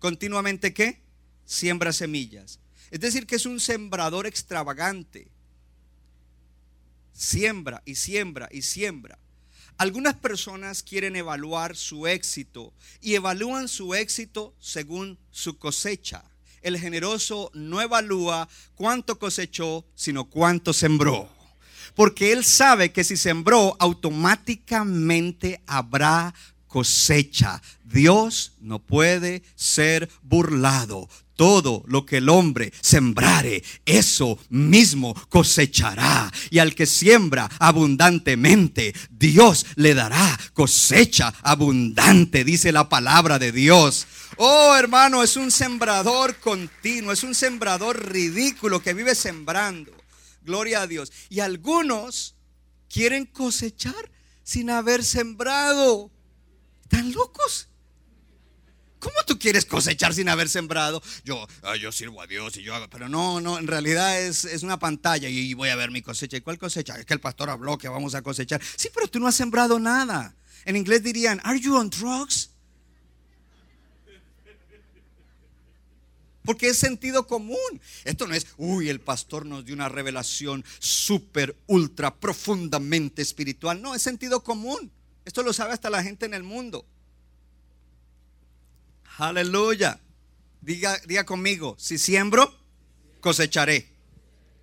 [0.00, 1.02] ¿Continuamente qué?
[1.44, 2.58] Siembra semillas.
[2.90, 5.28] Es decir, que es un sembrador extravagante.
[7.12, 9.20] siembra y siembra y siembra.
[9.78, 16.24] Algunas personas quieren evaluar su éxito y evalúan su éxito según su cosecha.
[16.62, 21.28] El generoso no evalúa cuánto cosechó, sino cuánto sembró.
[21.94, 26.34] Porque él sabe que si sembró, automáticamente habrá
[26.66, 27.62] cosecha.
[27.84, 31.08] Dios no puede ser burlado.
[31.36, 36.32] Todo lo que el hombre sembrare, eso mismo cosechará.
[36.50, 44.06] Y al que siembra abundantemente, Dios le dará cosecha abundante, dice la palabra de Dios.
[44.36, 49.92] Oh hermano, es un sembrador continuo, es un sembrador ridículo que vive sembrando.
[50.42, 51.12] Gloria a Dios.
[51.30, 52.34] Y algunos
[52.88, 54.10] quieren cosechar
[54.42, 56.10] sin haber sembrado.
[56.82, 57.68] ¿Están locos?
[58.98, 61.02] ¿Cómo tú quieres cosechar sin haber sembrado?
[61.24, 61.46] Yo,
[61.80, 64.78] yo sirvo a Dios y yo hago, pero no, no, en realidad es, es una
[64.78, 66.36] pantalla y voy a ver mi cosecha.
[66.36, 66.96] ¿Y cuál cosecha?
[66.96, 68.60] Es que el pastor habló que vamos a cosechar.
[68.76, 70.34] Sí, pero tú no has sembrado nada.
[70.64, 72.50] En inglés dirían, ¿Are you on drugs?
[76.46, 77.58] Porque es sentido común.
[78.04, 83.82] Esto no es, uy, el pastor nos dio una revelación súper, ultra, profundamente espiritual.
[83.82, 84.92] No, es sentido común.
[85.24, 86.86] Esto lo sabe hasta la gente en el mundo.
[89.18, 90.00] Aleluya.
[90.60, 92.54] Diga, diga conmigo, si siembro,
[93.20, 93.88] cosecharé.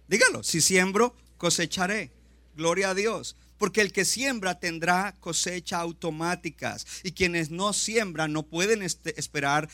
[0.07, 2.11] Dígalo, si siembro, cosecharé.
[2.55, 3.35] Gloria a Dios.
[3.57, 6.85] Porque el que siembra tendrá cosecha automáticas.
[7.03, 9.69] Y quienes no siembran no pueden este, esperar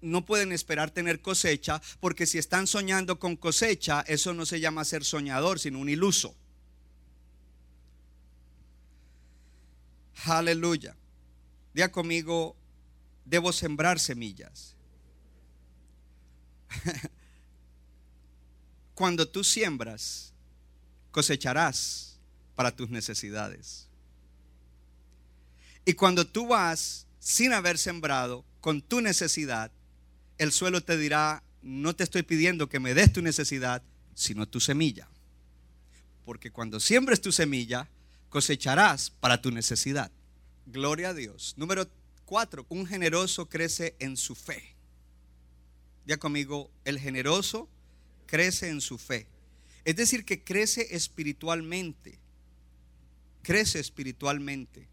[0.00, 4.84] no pueden esperar tener cosecha, porque si están soñando con cosecha, eso no se llama
[4.84, 6.34] ser soñador, sino un iluso.
[10.24, 10.96] Aleluya.
[11.72, 12.56] Diga conmigo,
[13.24, 14.74] debo sembrar semillas.
[18.94, 20.34] Cuando tú siembras,
[21.10, 22.18] cosecharás
[22.54, 23.88] para tus necesidades.
[25.84, 29.72] Y cuando tú vas sin haber sembrado con tu necesidad,
[30.40, 33.82] el suelo te dirá, no te estoy pidiendo que me des tu necesidad,
[34.14, 35.06] sino tu semilla.
[36.24, 37.90] Porque cuando siembres tu semilla,
[38.30, 40.10] cosecharás para tu necesidad.
[40.64, 41.52] Gloria a Dios.
[41.58, 41.86] Número
[42.24, 44.74] cuatro, un generoso crece en su fe.
[46.06, 47.68] Ya conmigo, el generoso
[48.24, 49.26] crece en su fe.
[49.84, 52.18] Es decir, que crece espiritualmente.
[53.42, 54.88] Crece espiritualmente.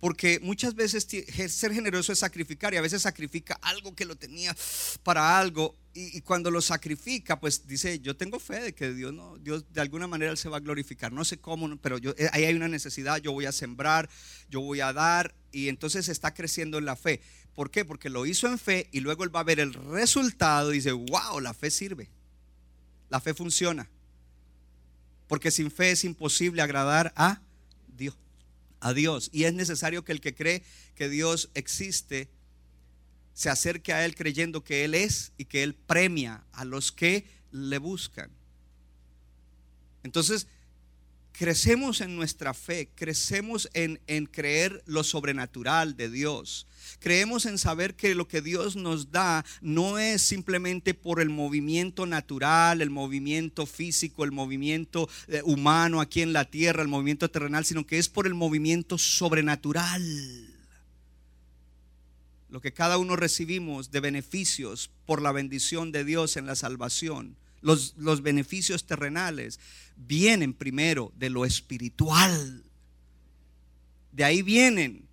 [0.00, 1.06] Porque muchas veces
[1.48, 4.56] ser generoso es sacrificar y a veces sacrifica algo que lo tenía
[5.02, 9.36] para algo y, cuando lo sacrifica, pues dice, yo tengo fe de que Dios no,
[9.38, 11.12] Dios de alguna manera él se va a glorificar.
[11.12, 14.08] No sé cómo, pero eh, ahí hay una necesidad, yo voy a sembrar,
[14.48, 17.20] yo voy a dar y entonces está creciendo en la fe.
[17.54, 17.84] ¿Por qué?
[17.84, 20.92] Porque lo hizo en fe y luego él va a ver el resultado y dice,
[20.92, 22.08] wow, la fe sirve.
[23.08, 23.90] La fe funciona.
[25.26, 27.42] Porque sin fe es imposible agradar a
[28.80, 29.30] a Dios.
[29.32, 30.62] Y es necesario que el que cree
[30.94, 32.28] que Dios existe
[33.34, 37.26] se acerque a Él creyendo que Él es y que Él premia a los que
[37.52, 38.30] le buscan.
[40.02, 40.46] Entonces,
[41.40, 46.66] crecemos en nuestra fe, crecemos en, en, creer lo sobrenatural de Dios.
[46.98, 52.04] Creemos en saber que lo que Dios nos da no es simplemente por el movimiento
[52.04, 57.64] natural, el movimiento físico, el movimiento eh, humano aquí en la tierra, el movimiento terrenal,
[57.64, 60.46] sino que es por el movimiento sobrenatural.
[62.50, 67.38] Lo que cada uno recibimos de beneficios por la bendición de Dios en la salvación
[67.62, 69.60] los, beneficios terrenales
[70.06, 72.64] vienen primero de lo espiritual.
[74.12, 75.08] De ahí vienen.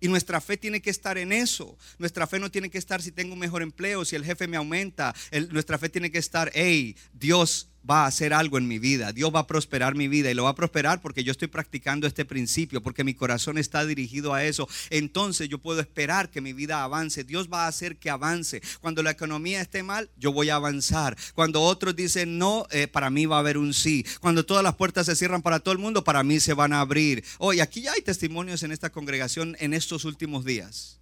[0.00, 1.76] Y nuestra fe tiene que estar en eso.
[1.98, 4.56] Nuestra fe no tiene que estar si tengo un mejor empleo, si el jefe me
[4.56, 5.14] aumenta.
[5.50, 9.34] nuestra fe tiene que estar, hey, Dios va a hacer algo en mi vida, Dios
[9.34, 12.24] va a prosperar mi vida y lo va a prosperar porque yo estoy practicando este
[12.24, 14.68] principio, porque mi corazón está dirigido a eso.
[14.90, 18.62] Entonces yo puedo esperar que mi vida avance, Dios va a hacer que avance.
[18.80, 21.16] Cuando la economía esté mal, yo voy a avanzar.
[21.34, 24.04] Cuando otros dicen no, eh, para mí va a haber un sí.
[24.20, 26.80] Cuando todas las puertas se cierran para todo el mundo, para mí se van a
[26.80, 27.24] abrir.
[27.38, 30.98] Hoy aquí ya hay testimonios en esta congregación en estos últimos días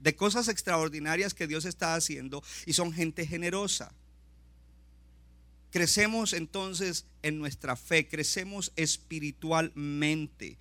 [0.00, 3.92] de cosas extraordinarias que Dios está haciendo y son gente generosa.
[5.76, 10.56] Crecemos entonces en nuestra fe, crecemos espiritualmente.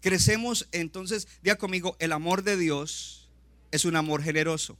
[0.00, 3.28] Crecemos entonces, diga conmigo, el amor de Dios
[3.70, 4.78] es un amor generoso.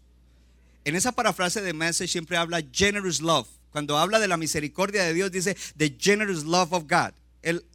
[0.86, 3.46] En esa parafrase de Message siempre habla generous love.
[3.72, 7.12] Cuando habla de la misericordia de Dios dice the generous love of God.
[7.42, 7.66] El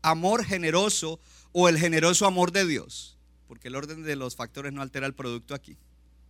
[0.00, 1.20] amor generoso
[1.52, 3.18] o el generoso amor de Dios.
[3.46, 5.76] Porque el orden de los factores no altera el producto aquí.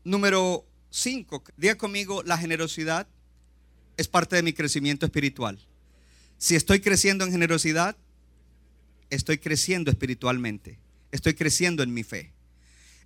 [0.03, 1.45] Número 5.
[1.57, 3.07] Diga conmigo, la generosidad
[3.97, 5.59] es parte de mi crecimiento espiritual.
[6.39, 7.97] Si estoy creciendo en generosidad,
[9.11, 10.79] estoy creciendo espiritualmente.
[11.13, 12.33] Estoy creciendo en mi fe.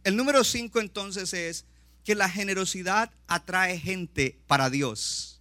[0.03, 1.64] El número cinco entonces es
[2.05, 5.41] que la generosidad atrae gente para Dios.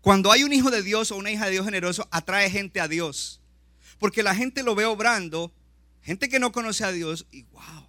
[0.00, 2.88] Cuando hay un hijo de Dios o una hija de Dios generoso, atrae gente a
[2.88, 3.40] Dios.
[3.98, 5.52] Porque la gente lo ve obrando,
[6.02, 7.87] gente que no conoce a Dios, y wow,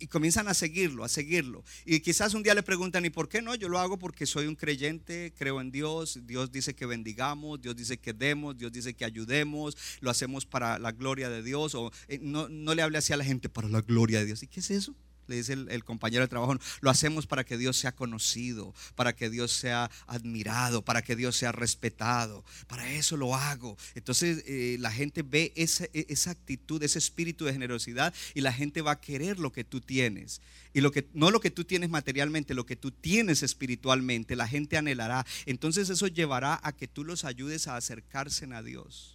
[0.00, 1.64] y comienzan a seguirlo, a seguirlo.
[1.84, 3.54] Y quizás un día le preguntan, ¿y por qué no?
[3.54, 7.76] Yo lo hago porque soy un creyente, creo en Dios, Dios dice que bendigamos, Dios
[7.76, 11.92] dice que demos, Dios dice que ayudemos, lo hacemos para la gloria de Dios, o
[12.08, 14.42] eh, no, no le hable así a la gente, para la gloria de Dios.
[14.42, 14.94] ¿Y qué es eso?
[15.26, 19.30] Le dice el, compañero de trabajo, lo hacemos para que Dios sea conocido, para que
[19.30, 22.44] Dios sea admirado, para que Dios sea respetado.
[22.66, 23.76] Para eso lo hago.
[23.94, 28.52] Entonces eh, la gente ve esa, e, esa, actitud, ese espíritu de generosidad y la
[28.52, 30.40] gente va a querer lo que tú tienes.
[30.72, 34.48] Y lo que, no lo que tú tienes materialmente, lo que tú tienes espiritualmente, la
[34.48, 35.24] gente anhelará.
[35.46, 39.13] Entonces eso llevará a que tú los ayudes a acercarse a Dios.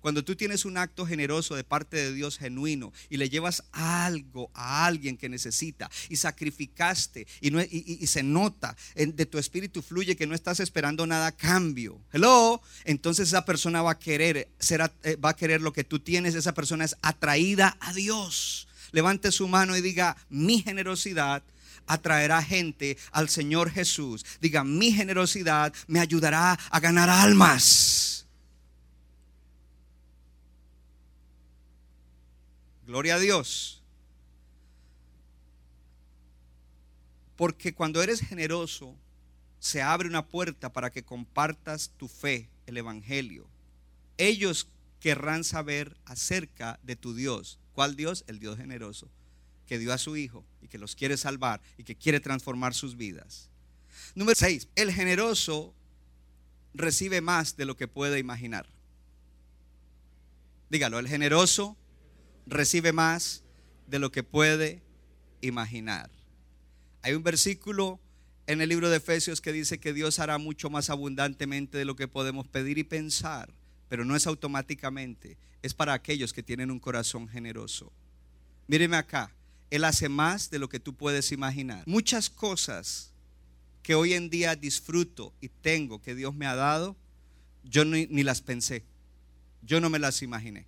[0.00, 4.50] Cuando tú tienes un acto generoso de parte de Dios genuino y le llevas algo
[4.54, 10.34] a alguien que necesita y sacrificaste y, se nota de tu espíritu fluye que no
[10.34, 12.00] estás esperando nada a cambio.
[12.12, 14.48] Hello, entonces esa persona va a querer
[15.02, 18.68] eh, va a querer lo que tú tienes, esa persona es atraída a Dios.
[18.92, 21.42] Levante su mano y diga, "Mi generosidad
[21.86, 24.24] atraerá gente al Señor Jesús.
[24.40, 28.05] Diga, mi generosidad me ayudará a ganar almas.
[32.86, 33.82] Gloria a Dios.
[37.36, 38.94] Porque cuando eres generoso,
[39.58, 43.48] se abre una puerta para que compartas tu fe, el Evangelio.
[44.16, 44.68] Ellos
[45.00, 47.58] querrán saber acerca de tu Dios.
[47.74, 48.24] ¿Cuál Dios?
[48.28, 49.10] El Dios generoso,
[49.66, 52.96] que dio a su Hijo y que los quiere salvar y que quiere transformar sus
[52.96, 53.50] vidas.
[54.14, 54.68] Número 6.
[54.76, 55.74] El generoso
[56.72, 58.66] recibe más de lo que puede imaginar.
[60.70, 61.76] Dígalo, el generoso
[62.46, 63.42] recibe más
[63.86, 64.82] de lo que puede
[65.40, 66.10] imaginar.
[67.02, 68.00] Hay un versículo
[68.46, 71.96] en el libro de Efesios que dice que Dios hará mucho más abundantemente de lo
[71.96, 73.52] que podemos pedir y pensar,
[73.88, 77.92] pero no es automáticamente, es para aquellos que tienen un corazón generoso.
[78.68, 79.32] Míreme acá,
[79.70, 81.82] Él hace más de lo que tú puedes imaginar.
[81.86, 83.12] Muchas cosas
[83.82, 86.96] que hoy en día disfruto y tengo que Dios me ha dado,
[87.64, 88.84] yo ni, ni las pensé,
[89.62, 90.66] yo no me las imaginé.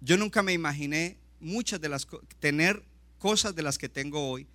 [0.00, 2.06] Yo nunca me imaginé muchas de las
[2.38, 2.82] tener
[3.18, 4.46] cosas de las que tengo hoy,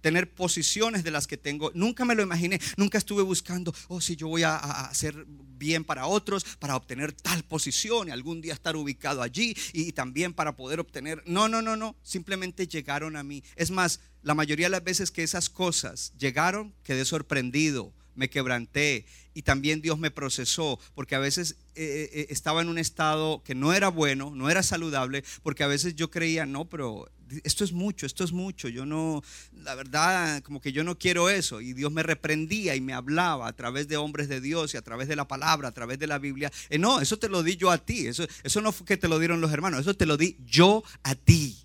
[0.00, 1.70] tener posiciones de las que tengo.
[1.74, 6.06] Nunca me lo imaginé, nunca estuve buscando, oh, si yo voy a, hacer bien para
[6.06, 10.80] otros, para obtener tal posición y algún día estar ubicado allí y, también para poder
[10.80, 11.22] obtener.
[11.26, 13.42] No, no, no, no, simplemente llegaron a mí.
[13.56, 19.04] Es más, la mayoría de las veces que esas cosas llegaron, quedé sorprendido, me quebranté
[19.34, 23.54] y también Dios me procesó, porque a veces eh, eh, estaba en un estado que
[23.54, 27.08] no era bueno, no era saludable, porque a veces yo creía, no, pero
[27.44, 31.28] esto es mucho, esto es mucho, yo no, la verdad, como que yo no quiero
[31.30, 31.60] eso.
[31.60, 34.82] Y Dios me reprendía y me hablaba a través de hombres de Dios y a
[34.82, 36.50] través de la palabra, a través de la Biblia.
[36.68, 39.08] Eh, no, eso te lo di yo a ti, eso, eso no fue que te
[39.08, 41.56] lo dieron los hermanos, eso te lo di yo a ti.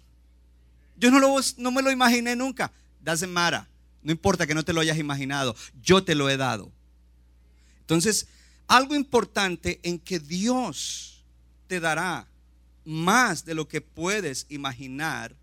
[0.97, 2.71] Yo no, lo, no me lo imaginé nunca.
[3.03, 3.65] Doesn't matter.
[4.05, 6.71] No importa que no te lo hayas imaginado, yo te lo he dado.
[7.81, 8.27] Entonces,
[8.67, 11.23] algo importante en que Dios
[11.65, 12.27] te dará
[12.83, 15.35] más de lo que puedes imaginar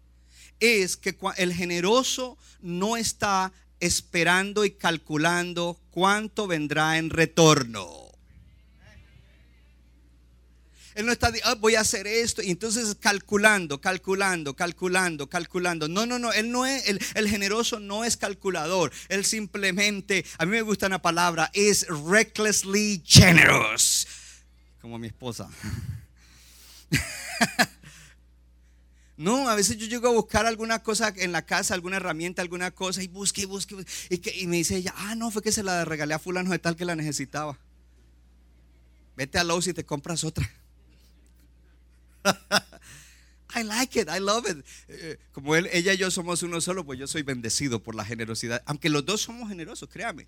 [0.60, 8.01] es que el generoso no está esperando y calculando cuánto vendrá en retorno.
[10.94, 12.42] Él no está, ah, voy a hacer esto.
[12.42, 15.88] Y entonces calculando, calculando, calculando, calculando.
[15.88, 16.32] No, no, no.
[16.32, 18.92] Él no es, el, generoso no es calculador.
[19.08, 24.06] Él simplemente, a mí me gusta una palabra, es recklessly generous.
[24.80, 25.48] Como mi esposa.
[29.22, 32.72] No, a veces yo llego a buscar alguna cosa en la casa, alguna herramienta, alguna
[32.72, 33.76] cosa y busque busque.
[34.08, 36.50] Y, que, y me dice ella, ah, no, fue que se la regalé a fulano
[36.50, 37.56] de tal que la necesitaba.
[39.16, 40.50] Vete a Lowe's y te compras otra.
[43.54, 44.64] I like it, I love it.
[44.88, 48.04] Eh, como él, ella y yo somos uno solo, pues yo soy bendecido por la
[48.04, 48.62] generosidad.
[48.66, 50.26] Aunque los dos somos generosos, créame.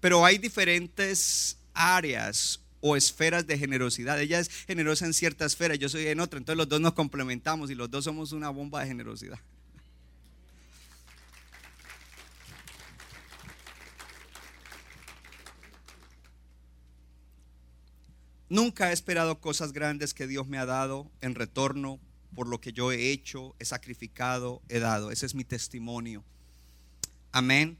[0.00, 4.20] Pero hay diferentes áreas o esferas de generosidad.
[4.20, 6.38] Ella es generosa en cierta esfera, yo soy en otra.
[6.38, 9.38] Entonces los dos nos complementamos y los dos somos una bomba de generosidad.
[18.48, 21.98] Nunca he esperado cosas grandes que Dios me ha dado en retorno
[22.34, 25.10] por lo que yo he hecho, he sacrificado, he dado.
[25.10, 26.22] Ese es mi testimonio.
[27.32, 27.76] Amén.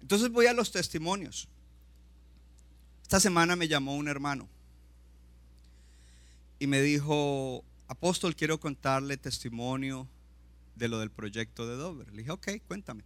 [0.00, 1.48] Entonces voy a los testimonios.
[3.02, 4.48] Esta semana me llamó un hermano
[6.60, 10.06] y me dijo, apóstol, quiero contarle testimonio
[10.76, 12.10] de lo del proyecto de Dover.
[12.12, 13.02] Le dije, ok, cuéntame.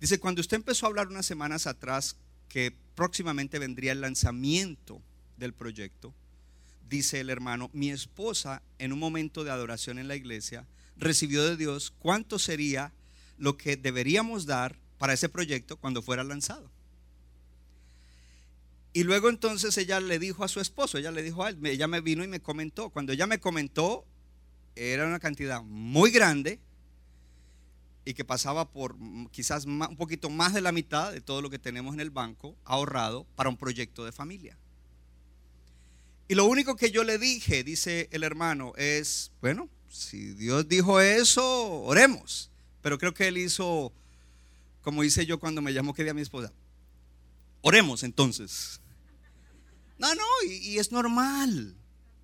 [0.00, 2.16] Dice, cuando usted empezó a hablar unas semanas atrás
[2.48, 5.00] que próximamente vendría el lanzamiento
[5.36, 6.14] del proyecto,
[6.88, 10.66] dice el hermano, mi esposa en un momento de adoración en la iglesia
[10.96, 12.92] recibió de Dios cuánto sería
[13.38, 16.70] lo que deberíamos dar para ese proyecto cuando fuera lanzado.
[18.92, 21.86] Y luego entonces ella le dijo a su esposo, ella le dijo a él, ella
[21.86, 22.88] me vino y me comentó.
[22.88, 24.06] Cuando ella me comentó,
[24.74, 26.60] era una cantidad muy grande
[28.06, 28.96] y que pasaba por
[29.32, 32.56] quizás un poquito más de la mitad de todo lo que tenemos en el banco
[32.64, 34.56] ahorrado para un proyecto de familia.
[36.28, 41.00] Y lo único que yo le dije, dice el hermano, es, bueno, si Dios dijo
[41.00, 42.50] eso, oremos.
[42.82, 43.92] Pero creo que él hizo,
[44.82, 46.52] como hice yo cuando me llamó que a mi esposa,
[47.62, 48.80] oremos entonces.
[49.98, 51.74] No, no, y, es normal.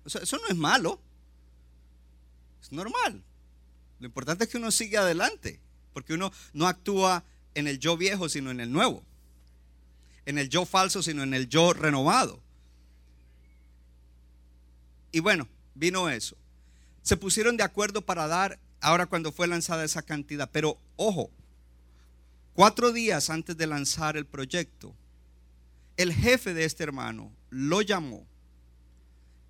[0.05, 1.01] eso no es malo.
[2.61, 3.23] Es normal.
[3.99, 5.59] Lo importante es que uno sigue adelante,
[5.93, 7.23] porque uno no actúa
[7.55, 9.03] en el yo viejo, sino en el nuevo.
[10.25, 12.41] En el yo falso, sino en el yo renovado.
[15.13, 16.35] Y bueno, vino eso.
[17.03, 20.49] Se pusieron de acuerdo para dar ahora cuando fue lanzada esa cantidad.
[20.51, 21.29] Pero ojo,
[22.53, 24.93] cuatro días antes de lanzar el proyecto,
[25.97, 28.25] el jefe de este hermano lo llamó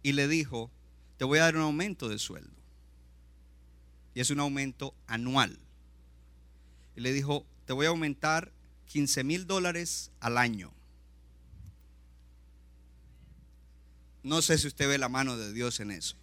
[0.03, 0.69] y le dijo,
[1.17, 2.51] te voy a dar un aumento de sueldo.
[4.13, 5.57] Y es un aumento anual.
[6.97, 8.51] Y le dijo, te voy a aumentar
[8.87, 10.73] 15 mil dólares al año.
[14.23, 16.15] No sé si usted ve la mano de Dios en eso.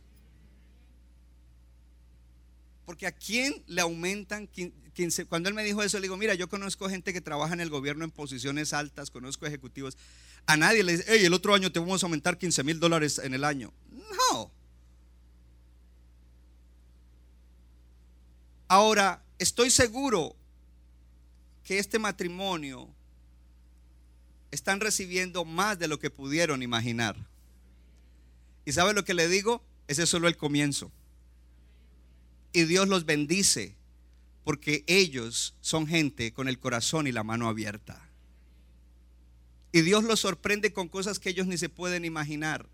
[2.87, 6.49] Porque a quién le aumentan 15, cuando él me dijo eso, le digo, mira, yo
[6.49, 9.97] conozco gente que trabaja en el gobierno en posiciones altas, conozco ejecutivos.
[10.47, 13.21] A nadie le dice, hey, el otro año te vamos a aumentar 15 mil dólares
[13.23, 13.73] en el año.
[14.33, 14.51] No.
[18.67, 20.35] Ahora, estoy seguro
[21.65, 22.89] que este matrimonio
[24.51, 27.17] están recibiendo más de lo que pudieron imaginar.
[28.65, 29.65] ¿Y sabe lo que le digo?
[29.89, 30.93] Ese es solo el comienzo.
[32.53, 33.77] Y Dios los bendice
[34.45, 38.09] porque ellos son gente con el corazón y la mano abierta.
[39.73, 42.69] Y Dios los sorprende con cosas que ellos ni se pueden imaginar.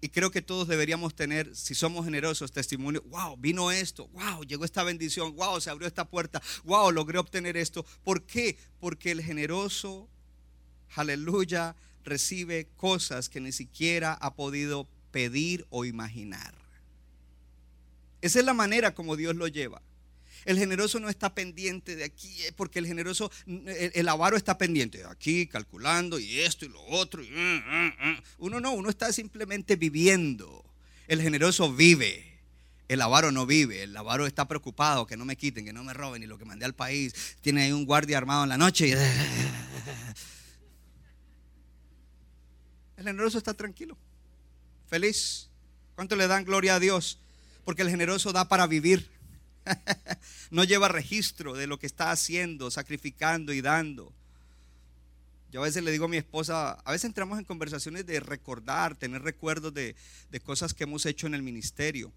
[0.00, 3.02] Y creo que todos deberíamos tener, si somos generosos, testimonio.
[3.06, 4.08] Wow, vino esto.
[4.08, 5.34] Wow, llegó esta bendición.
[5.34, 6.42] Wow, se abrió esta puerta.
[6.64, 7.84] Wow, logré obtener esto.
[8.04, 8.58] ¿Por qué?
[8.78, 10.06] Porque el generoso,
[10.94, 11.74] aleluya,
[12.06, 16.54] recibe cosas que ni siquiera ha podido pedir o imaginar.
[18.22, 19.82] Esa es la manera como Dios lo lleva.
[20.44, 24.98] El generoso no está pendiente de aquí, eh, porque el generoso, el, avaro está pendiente
[24.98, 27.22] de aquí, calculando y esto y lo otro.
[27.22, 28.22] Mm, mm, mm.
[28.38, 30.64] Uno no, uno está simplemente viviendo.
[31.08, 32.36] El generoso vive.
[32.88, 35.92] El avaro no vive, el avaro está preocupado que no me quiten, que no me
[35.92, 37.12] roben y lo que mandé al país.
[37.40, 38.88] Tiene ahí un guardia armado en la noche.
[38.88, 38.94] Y...
[42.96, 43.96] El generoso está tranquilo,
[44.88, 45.48] feliz.
[45.94, 47.18] ¿Cuánto le dan gloria a Dios?
[47.64, 49.10] Porque el generoso da para vivir.
[50.50, 54.12] no lleva registro de lo que está haciendo, sacrificando y dando.
[55.52, 58.96] Yo a veces le digo a mi esposa, a veces entramos en conversaciones de recordar,
[58.96, 59.94] tener recuerdos de,
[60.44, 62.12] cosas que hemos hecho en el ministerio.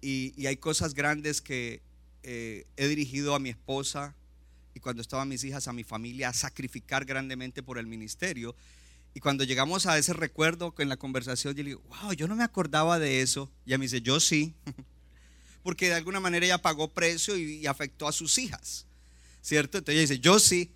[0.00, 1.80] Y, hay cosas grandes que
[2.22, 4.14] eh, he dirigido a mi esposa
[4.74, 8.54] y cuando estaban mis hijas, a mi familia, a sacrificar grandemente por el ministerio.
[9.18, 12.36] Y cuando llegamos a ese recuerdo en la conversación, yo le digo, wow, yo no
[12.36, 13.50] me acordaba de eso.
[13.66, 14.54] Y ella me dice, yo sí.
[15.64, 18.86] porque de alguna manera ella pagó precio y, afectó a sus hijas,
[19.42, 19.78] ¿cierto?
[19.78, 20.70] Entonces ella dice, yo sí,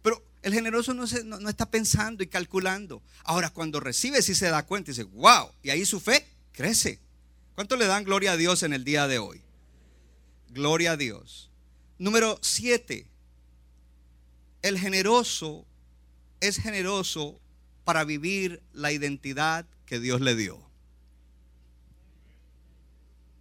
[0.00, 3.02] pero el generoso no, no, está pensando y calculando.
[3.24, 7.00] Ahora, cuando recibe, sí se da cuenta y dice, wow, y ahí su fe crece.
[7.56, 9.42] ¿Cuánto le dan gloria a Dios en el día de hoy?
[10.50, 11.50] Gloria a Dios.
[11.98, 13.08] Número siete,
[14.62, 15.66] el generoso
[16.38, 17.40] es generoso
[17.84, 20.60] para vivir la identidad que Dios le dio.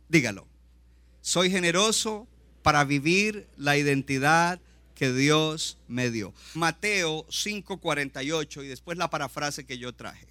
[0.10, 0.52] Dígalo
[1.22, 2.28] soy generoso
[2.64, 4.60] para vivir la identidad
[4.96, 6.34] que Dios me dio.
[6.54, 10.28] Mateo 5:48 y después la parafrase que yo traje.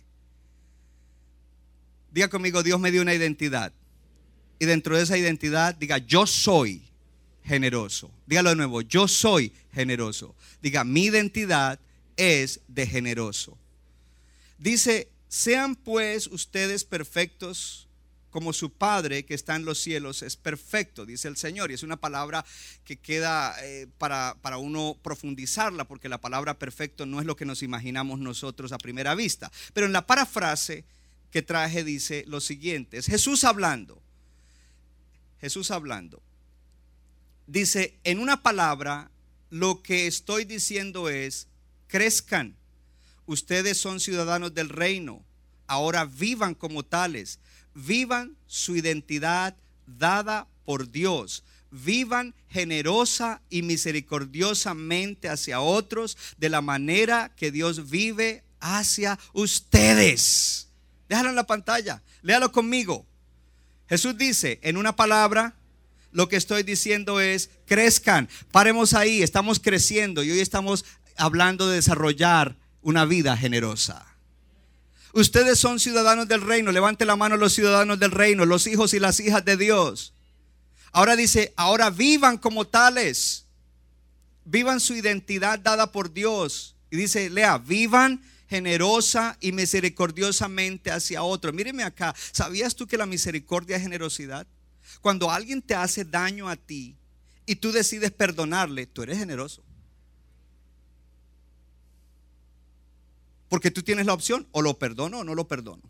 [2.12, 3.72] Diga conmigo, Dios me dio una identidad.
[4.58, 6.82] Y dentro de esa identidad diga, yo soy
[7.44, 8.10] generoso.
[8.26, 10.34] Dígalo de nuevo, yo soy generoso.
[10.60, 11.78] Diga, mi identidad
[12.16, 13.56] es de generoso.
[14.60, 17.88] Dice, sean pues ustedes perfectos
[18.28, 21.70] como su Padre que está en los cielos es perfecto, dice el Señor.
[21.70, 22.44] Y es una palabra
[22.84, 27.46] que queda eh, para, para uno profundizarla, porque la palabra perfecto no es lo que
[27.46, 29.50] nos imaginamos nosotros a primera vista.
[29.72, 30.84] Pero en la parafrase
[31.30, 34.02] que traje dice lo siguiente, es Jesús hablando.
[35.40, 36.22] Jesús hablando.
[37.46, 39.10] Dice, en una palabra,
[39.48, 41.48] lo que estoy diciendo es,
[41.86, 42.59] crezcan.
[43.30, 45.24] Ustedes son ciudadanos del reino.
[45.68, 47.38] Ahora vivan como tales
[47.74, 49.56] vivan su identidad
[49.86, 51.44] dada por Dios.
[51.70, 60.68] Vivan generosa y misericordiosamente hacia otros de la manera que Dios vive hacia ustedes.
[61.08, 63.06] Déjalo en la pantalla, léalo conmigo.
[63.88, 65.54] Jesús dice en una palabra,
[66.10, 70.84] lo que estoy diciendo es, crezcan, paremos ahí, estamos creciendo y hoy estamos
[71.16, 74.06] hablando de desarrollar una vida generosa.
[75.12, 76.72] Ustedes son ciudadanos del reino.
[76.72, 80.14] Levante la mano los ciudadanos del reino, los hijos y las hijas de Dios.
[80.92, 83.46] Ahora dice, ahora vivan como tales.
[84.44, 86.76] Vivan su identidad dada por Dios.
[86.90, 91.52] Y dice, lea, vivan generosa y misericordiosamente hacia otro.
[91.52, 94.46] Míreme acá, ¿sabías tú que la misericordia es generosidad?
[95.00, 96.96] Cuando alguien te hace daño a ti
[97.46, 99.62] y tú decides perdonarle, tú eres generoso.
[103.50, 105.82] Porque tú tienes la opción, o lo perdono o no lo perdono.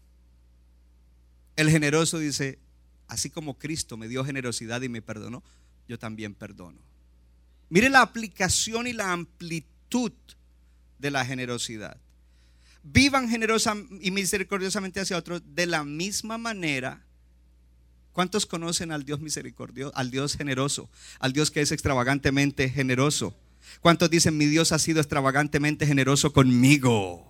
[1.57, 2.59] El generoso dice,
[3.07, 5.45] así como Cristo me dio generosidad y me perdonó,
[5.87, 6.81] yo también perdono.
[7.69, 10.13] Mire la aplicación y la amplitud
[10.99, 11.99] de la generosidad.
[12.83, 17.05] Vivan generosa y misericordiosamente hacia otros de la misma manera.
[18.13, 20.89] ¿Cuántos conocen al Dios misericordioso, al Dios generoso,
[21.19, 23.37] al Dios que es extravagantemente generoso?
[23.81, 27.30] ¿Cuántos dicen mi Dios ha sido extravagantemente generoso conmigo?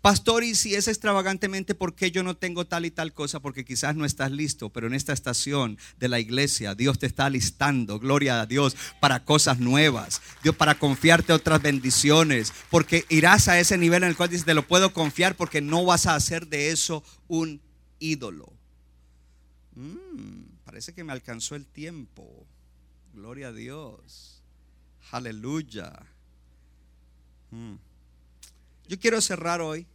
[0.00, 3.40] Pastor, y si es extravagantemente, ¿por qué yo no tengo tal y tal cosa?
[3.40, 7.30] Porque quizás no estás listo, pero en esta estación de la iglesia, Dios te está
[7.30, 13.58] listando, gloria a Dios, para cosas nuevas, Dios para confiarte otras bendiciones, porque irás a
[13.58, 16.46] ese nivel en el cual dices, te lo puedo confiar porque no vas a hacer
[16.48, 17.60] de eso un
[17.98, 18.52] ídolo.
[19.74, 22.46] Mm, parece que me alcanzó el tiempo.
[23.14, 24.42] Gloria a Dios.
[25.10, 25.92] Aleluya.
[27.50, 27.76] Mm.
[28.88, 29.86] Yo quiero cerrar hoy.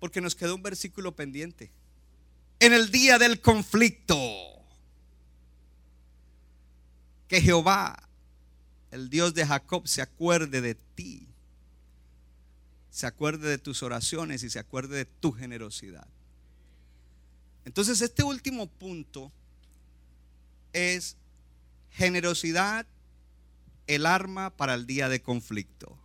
[0.00, 1.70] Porque nos quedó un versículo pendiente.
[2.58, 4.16] En el día del conflicto,
[7.28, 8.08] que Jehová,
[8.90, 11.28] el Dios de Jacob, se acuerde de ti,
[12.90, 16.08] se acuerde de tus oraciones y se acuerde de tu generosidad.
[17.64, 19.30] Entonces, este último punto
[20.72, 21.16] es
[21.90, 22.86] generosidad
[23.90, 25.98] el arma para el día de conflicto.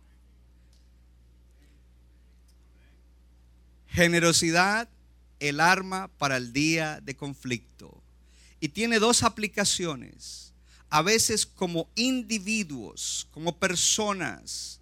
[3.86, 4.88] Generosidad,
[5.38, 8.02] el arma para el día de conflicto.
[8.58, 10.52] Y tiene dos aplicaciones.
[10.90, 14.80] A veces como individuos, como personas,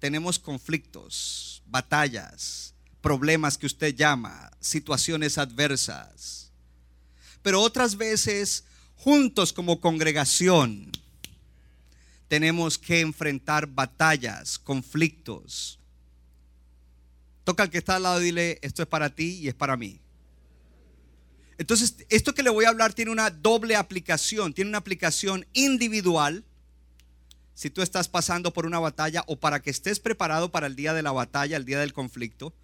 [0.00, 6.50] tenemos conflictos, batallas, problemas que usted llama, situaciones adversas.
[7.42, 8.64] Pero otras veces,
[8.96, 10.90] juntos como congregación,
[12.30, 15.80] tenemos que enfrentar batallas, conflictos.
[17.42, 19.76] Toca al que está al lado y dile, esto es para ti y es para
[19.76, 19.98] mí.
[21.58, 24.54] Entonces, esto que le voy a hablar tiene una doble aplicación.
[24.54, 26.44] Tiene una aplicación individual,
[27.54, 30.94] si tú estás pasando por una batalla o para que estés preparado para el día
[30.94, 32.54] de la batalla, el día del conflicto.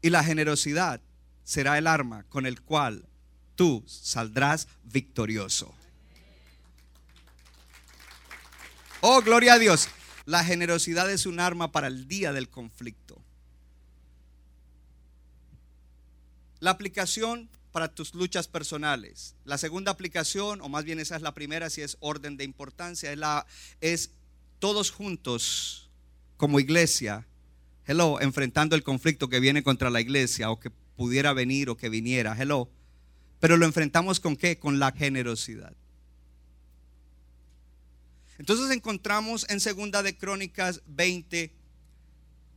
[0.00, 1.00] Y la generosidad
[1.42, 3.04] será el arma con el cual
[3.56, 5.74] tú saldrás victorioso.
[9.06, 9.88] Oh, gloria a Dios.
[10.24, 13.20] La generosidad es un arma para el día del conflicto.
[16.58, 19.36] La aplicación para tus luchas personales.
[19.44, 23.12] La segunda aplicación, o más bien esa es la primera, si es orden de importancia,
[23.12, 23.44] es, la,
[23.82, 24.12] es
[24.58, 25.90] todos juntos
[26.38, 27.26] como iglesia,
[27.84, 31.90] hello, enfrentando el conflicto que viene contra la iglesia o que pudiera venir o que
[31.90, 32.70] viniera, hello.
[33.38, 34.58] Pero lo enfrentamos con qué?
[34.58, 35.74] Con la generosidad.
[38.38, 41.52] Entonces encontramos en Segunda de Crónicas 20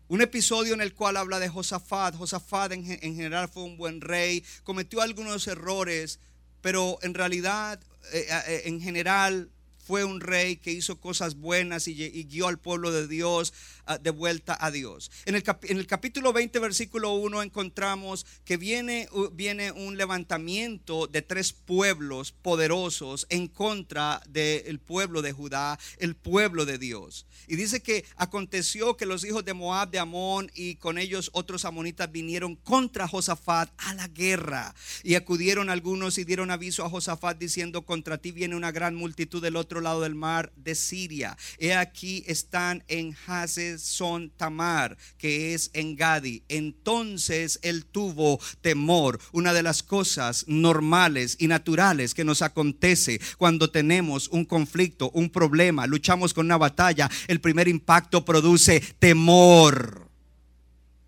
[0.09, 2.15] un episodio en el cual habla de Josafat.
[2.15, 6.19] Josafat en, general fue un buen rey, cometió algunos errores,
[6.61, 7.79] pero en realidad,
[8.13, 9.49] eh, eh, en general,
[9.87, 11.93] fue un rey que hizo cosas buenas y,
[12.25, 13.53] guió al pueblo de Dios
[13.87, 15.09] uh, de vuelta a Dios.
[15.25, 22.33] En el, capítulo 20, versículo 1, encontramos que viene, viene un levantamiento de tres pueblos
[22.33, 27.25] poderosos en contra del pueblo de Judá, el pueblo de Dios.
[27.47, 31.63] Y dice que aconteció que los hijos de Moab, de Amón y con ellos otros
[31.63, 34.75] amonitas vinieron contra Josafat a la guerra.
[35.03, 39.41] Y acudieron algunos y dieron aviso a Josafat diciendo, contra ti viene una gran multitud
[39.41, 41.37] del otro lado del mar de Siria.
[41.59, 46.43] He aquí están en Hazeson Tamar, que es en Gadi.
[46.49, 49.19] Entonces él tuvo temor.
[49.31, 55.29] Una de las cosas normales y naturales que nos acontece cuando tenemos un conflicto, un
[55.29, 60.07] problema, luchamos con una batalla, el primer impacto produce temor.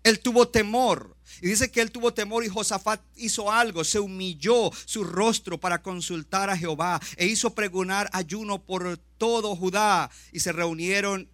[0.02, 1.09] Él tuvo temor.
[1.40, 5.82] Y dice que él tuvo temor y Josafat hizo algo, se humilló su rostro para
[5.82, 10.10] consultar a Jehová e hizo pregonar ayuno por todo Judá.
[10.32, 11.28] Y se reunieron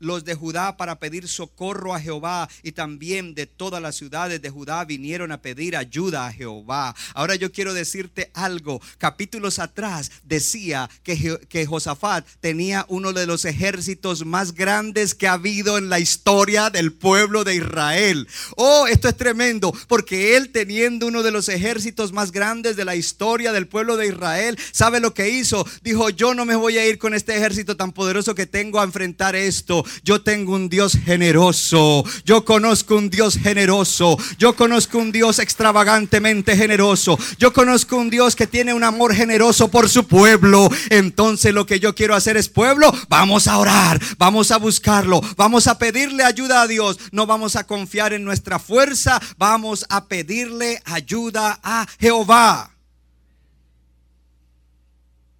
[0.00, 4.50] los de Judá para pedir socorro a Jehová y también de todas las ciudades de
[4.50, 6.96] Judá vinieron a pedir ayuda a Jehová.
[7.14, 8.80] Ahora yo quiero decirte algo.
[8.98, 15.34] Capítulos atrás decía que, que Josafat tenía uno de los ejércitos más grandes que ha
[15.34, 18.26] habido en la historia del pueblo de Israel.
[18.56, 22.96] Oh, esto es tremendo porque él teniendo uno de los ejércitos más grandes de la
[22.96, 25.66] historia del pueblo de Israel, ¿sabe lo que hizo?
[25.82, 28.84] Dijo, yo no me voy a ir con este ejército tan poderoso que tengo a
[28.84, 29.84] enfrentar esto.
[30.02, 32.04] Yo tengo un Dios generoso.
[32.24, 34.16] Yo conozco un Dios generoso.
[34.38, 37.18] Yo conozco un Dios extravagantemente generoso.
[37.38, 40.68] Yo conozco un Dios que tiene un amor generoso por su pueblo.
[40.90, 42.92] Entonces lo que yo quiero hacer es pueblo.
[43.08, 44.00] Vamos a orar.
[44.18, 45.20] Vamos a buscarlo.
[45.36, 46.98] Vamos a pedirle ayuda a Dios.
[47.12, 49.20] No vamos a confiar en nuestra fuerza.
[49.38, 52.70] Vamos a pedirle ayuda a Jehová.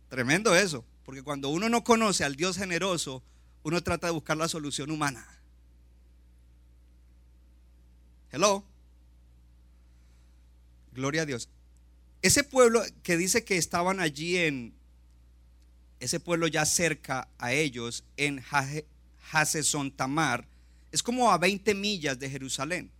[0.08, 0.84] Tremendo eso.
[1.04, 3.22] Porque cuando uno no conoce al Dios generoso,
[3.62, 5.26] uno trata de buscar la solución humana.
[8.32, 8.64] Hello.
[10.92, 11.48] Gloria a Dios.
[12.22, 14.74] Ese pueblo que dice que estaban allí en,
[16.00, 18.42] ese pueblo ya cerca a ellos, en
[19.32, 20.46] Hazeson Tamar,
[20.92, 22.90] es como a 20 millas de Jerusalén.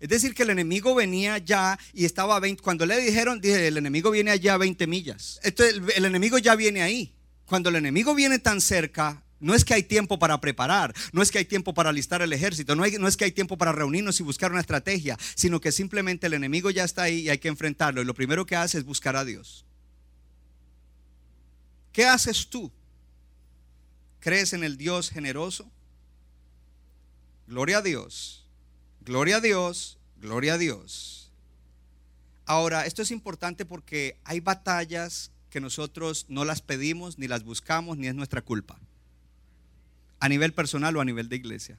[0.00, 2.62] Es decir, que el enemigo venía allá y estaba a 20.
[2.62, 5.40] Cuando le dijeron, dije, el enemigo viene allá a 20 millas.
[5.42, 7.14] El, el enemigo ya viene ahí.
[7.46, 11.30] Cuando el enemigo viene tan cerca, no es que hay tiempo para preparar, no es
[11.30, 14.22] que hay tiempo para alistar el ejército, no, es que hay tiempo para reunirnos y
[14.22, 18.02] buscar una estrategia, sino que simplemente el enemigo ya está ahí y hay que enfrentarlo.
[18.02, 19.64] Y lo primero que hace es buscar a Dios.
[21.92, 22.70] ¿Qué haces tú?
[24.20, 25.70] ¿Crees en el Dios generoso?
[27.46, 28.44] Gloria a Dios,
[29.00, 31.30] gloria a Dios, gloria a Dios.
[32.44, 37.96] Ahora, esto es importante porque hay batallas que nosotros no las pedimos, ni las buscamos,
[37.96, 38.78] ni es nuestra culpa
[40.20, 41.78] a nivel personal o a nivel de iglesia.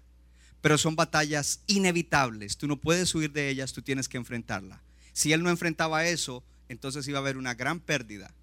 [0.62, 2.58] Pero son batallas inevitables.
[2.58, 4.82] Tú no puedes huir de ellas, tú tienes que enfrentarla.
[5.14, 8.34] Si él no enfrentaba eso, entonces iba a haber una gran pérdida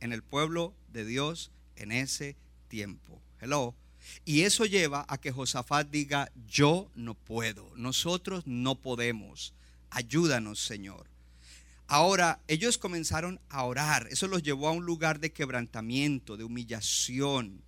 [0.00, 2.36] en el pueblo de Dios en ese
[2.68, 3.20] tiempo.
[3.40, 3.74] Hello.
[4.24, 9.54] Y eso lleva a que Josafat diga, yo no puedo, nosotros no podemos,
[9.90, 11.06] ayúdanos Señor.
[11.86, 17.62] Ahora, ellos comenzaron a orar, eso los llevó a un lugar de quebrantamiento, de humillación,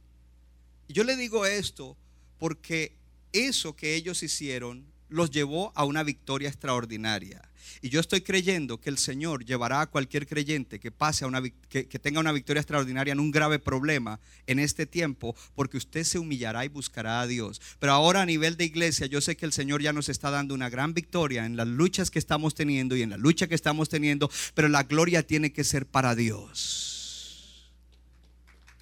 [0.93, 1.97] yo le digo esto
[2.39, 2.97] porque
[3.33, 7.43] eso que ellos hicieron los llevó a una victoria extraordinaria.
[7.83, 11.43] Y yo estoy creyendo que el Señor llevará a cualquier creyente que pase a una
[11.69, 16.19] que, tenga una victoria extraordinaria en un grave problema en este tiempo, porque usted se
[16.19, 17.61] humillará y buscará a Dios.
[17.79, 20.55] Pero ahora a nivel de iglesia, yo sé que el Señor ya nos está dando
[20.55, 23.89] una gran victoria en las luchas que estamos teniendo y en la lucha que estamos
[23.89, 27.73] teniendo, pero la gloria tiene que ser para Dios.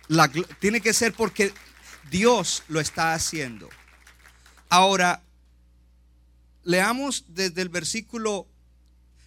[0.08, 0.30] La,
[0.60, 1.52] tiene que ser porque
[2.14, 3.68] Dios lo está haciendo.
[4.68, 5.24] Ahora,
[6.62, 8.46] leamos desde el versículo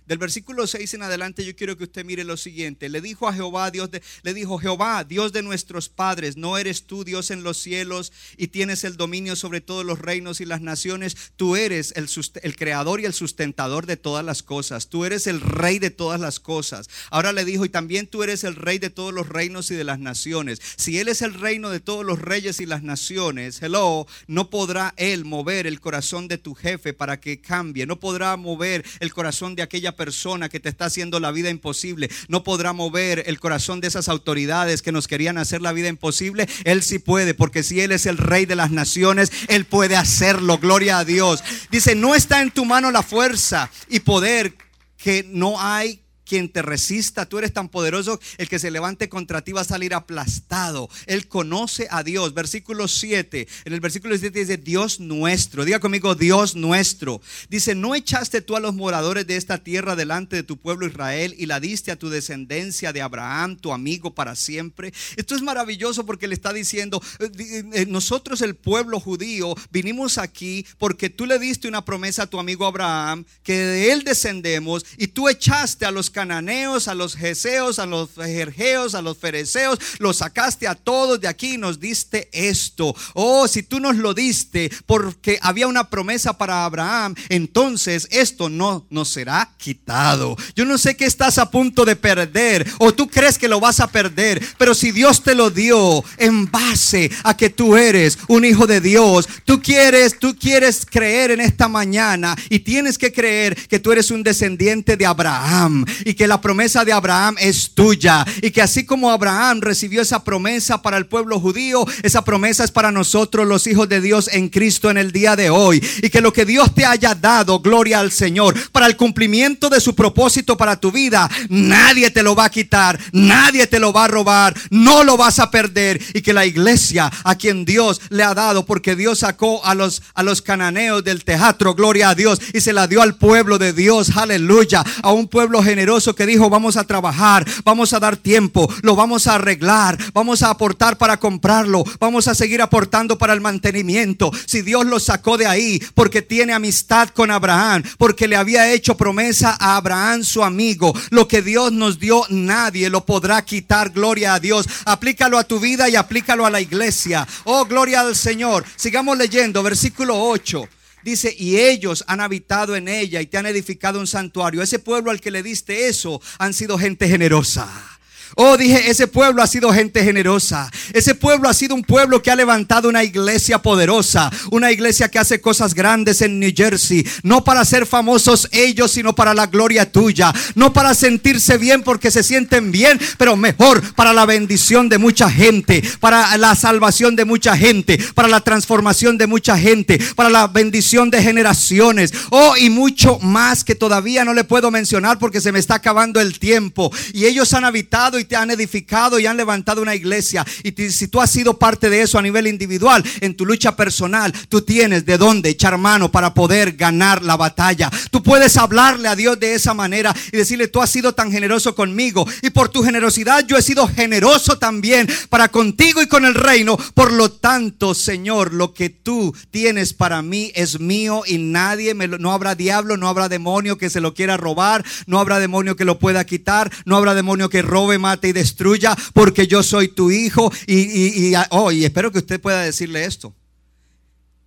[0.08, 2.89] del versículo 6 en adelante yo quiero que usted mire lo siguiente.
[2.89, 6.84] Le dijo a Jehová, Dios de, le dijo, Jehová, Dios de nuestros padres, ¿no eres
[6.84, 10.62] tú Dios en los cielos y tienes el dominio sobre todos los reinos y las
[10.62, 11.18] naciones?
[11.36, 12.10] Tú eres el,
[12.41, 14.88] el creador y el sustentador de todas las cosas.
[14.88, 16.89] Tú eres el rey de todas las cosas.
[17.12, 19.84] Ahora le dijo, y también tú eres el rey de todos los reinos y de
[19.84, 20.62] las naciones.
[20.78, 24.93] Si Él es el reino de todos los reyes y las naciones, hello, no podrá
[24.95, 27.86] Él mover el corazón de tu jefe para que cambie.
[27.86, 32.10] No podrá mover el corazón de aquella persona que te está haciendo la vida imposible
[32.30, 36.48] no podrá mover el corazón de esas autoridades que nos querían hacer la vida imposible.
[36.64, 40.58] Él sí puede, porque si Él es el rey de las naciones, Él puede hacerlo.
[40.60, 41.43] Gloria a Dios.
[41.72, 44.56] Dice, no está en tu mano la fuerza y poder
[44.98, 47.25] que no hay quien te resista.
[47.25, 50.89] Tú eres tan poderoso, el que se levante contra ti va a salir aplastado.
[51.05, 52.34] Él conoce a Dios.
[52.34, 53.47] Versículo 7.
[53.65, 55.65] En el versículo 7 dice, Dios nuestro.
[55.65, 57.21] Diga conmigo, Dios nuestro.
[57.49, 61.36] Dice, ¿no echaste tú a los moradores de esta tierra delante de tu pueblo Israel
[61.38, 64.93] y la diste a tu descendencia de Abraham, tu amigo para siempre?
[65.15, 71.09] Esto es maravilloso porque le está diciendo, eh, nosotros el pueblo judío vinimos aquí porque
[71.09, 75.30] tú le diste una promesa a tu amigo Abraham, que de él descendemos, y tú
[75.30, 80.68] echaste a los cananeos, a los geseos, a los jerjeos, a los fereceos, los sacaste
[80.68, 82.95] a todos de aquí y nos diste esto.
[83.13, 88.88] Oh, si tú nos lo diste porque había una promesa para Abraham, entonces esto no
[88.89, 90.36] nos será quitado.
[90.55, 93.80] Yo no sé qué estás a punto de perder o tú crees que lo vas
[93.80, 98.43] a perder, pero si Dios te lo dio en base a que tú eres un
[98.43, 103.55] hijo de Dios, tú quieres, tú quieres creer en esta mañana y tienes que creer
[103.68, 108.26] que tú eres un descendiente de Abraham y que la promesa de Abraham es tuya.
[108.41, 112.72] Y que así como Abraham recibió esa promesa para el pueblo judío, esa promesa es
[112.72, 115.86] para nosotros los hijos de Dios en Cristo en el día de hoy.
[116.01, 119.82] Y que lo que Dios te haya dado, gloria al Señor, para el cumplimiento de
[119.82, 124.05] su propósito para tu vida, nadie te lo va a quitar, nadie te lo va
[124.05, 126.01] a robar, no lo vas a perder.
[126.14, 130.01] Y que la iglesia a quien Dios le ha dado porque Dios sacó a los
[130.14, 133.74] a los cananeos del teatro, gloria a Dios, y se la dio al pueblo de
[133.74, 138.72] Dios, aleluya, a un pueblo generoso que dijo, vamos a trabajar, vamos a dar tiempo,
[138.82, 143.41] lo vamos a arreglar, vamos a aportar para comprarlo, vamos a seguir aportando para el
[143.41, 144.32] mantenimiento.
[144.45, 148.95] Si Dios lo sacó de ahí porque tiene amistad con Abraham, porque le había hecho
[148.95, 154.36] promesa a Abraham su amigo, lo que Dios nos dio nadie lo podrá quitar, gloria
[154.36, 154.68] a Dios.
[154.86, 157.28] Aplícalo a tu vida y aplícalo a la iglesia.
[157.45, 158.64] Oh, gloria al Señor.
[158.76, 160.68] Sigamos leyendo, versículo 8.
[161.04, 164.62] Dice, y ellos han habitado en ella y te han edificado un santuario.
[164.62, 167.97] Ese pueblo al que le diste eso han sido gente generosa.
[168.36, 170.71] Oh, dije, ese pueblo ha sido gente generosa.
[170.93, 174.32] Ese pueblo ha sido un pueblo que ha levantado una iglesia poderosa.
[174.51, 177.05] Una iglesia que hace cosas grandes en New Jersey.
[177.23, 180.34] No para ser famosos ellos, sino para la gloria tuya.
[180.55, 185.30] No para sentirse bien porque se sienten bien, pero mejor para la bendición de mucha
[185.30, 185.84] gente.
[185.99, 187.97] Para la salvación de mucha gente.
[188.13, 189.99] Para la transformación de mucha gente.
[190.15, 192.13] Para la bendición de generaciones.
[192.30, 196.19] Oh, y mucho más que todavía no le puedo mencionar porque se me está acabando
[196.21, 196.91] el tiempo.
[197.13, 200.45] Y ellos han habitado y te han edificado y han levantado una iglesia.
[200.63, 204.34] Y si tú has sido parte de eso a nivel individual, en tu lucha personal,
[204.49, 207.89] tú tienes de dónde echar mano para poder ganar la batalla.
[208.11, 211.76] Tú puedes hablarle a Dios de esa manera y decirle, tú has sido tan generoso
[211.76, 216.36] conmigo y por tu generosidad yo he sido generoso también para contigo y con el
[216.36, 216.78] reino.
[216.93, 222.07] Por lo tanto, Señor, lo que tú tienes para mí es mío y nadie me
[222.07, 225.76] lo, no habrá diablo, no habrá demonio que se lo quiera robar, no habrá demonio
[225.76, 229.89] que lo pueda quitar, no habrá demonio que robe, mate y destruya, porque yo soy
[229.89, 230.51] tu hijo.
[230.66, 233.36] Y, y, oh, y espero que usted pueda decirle esto.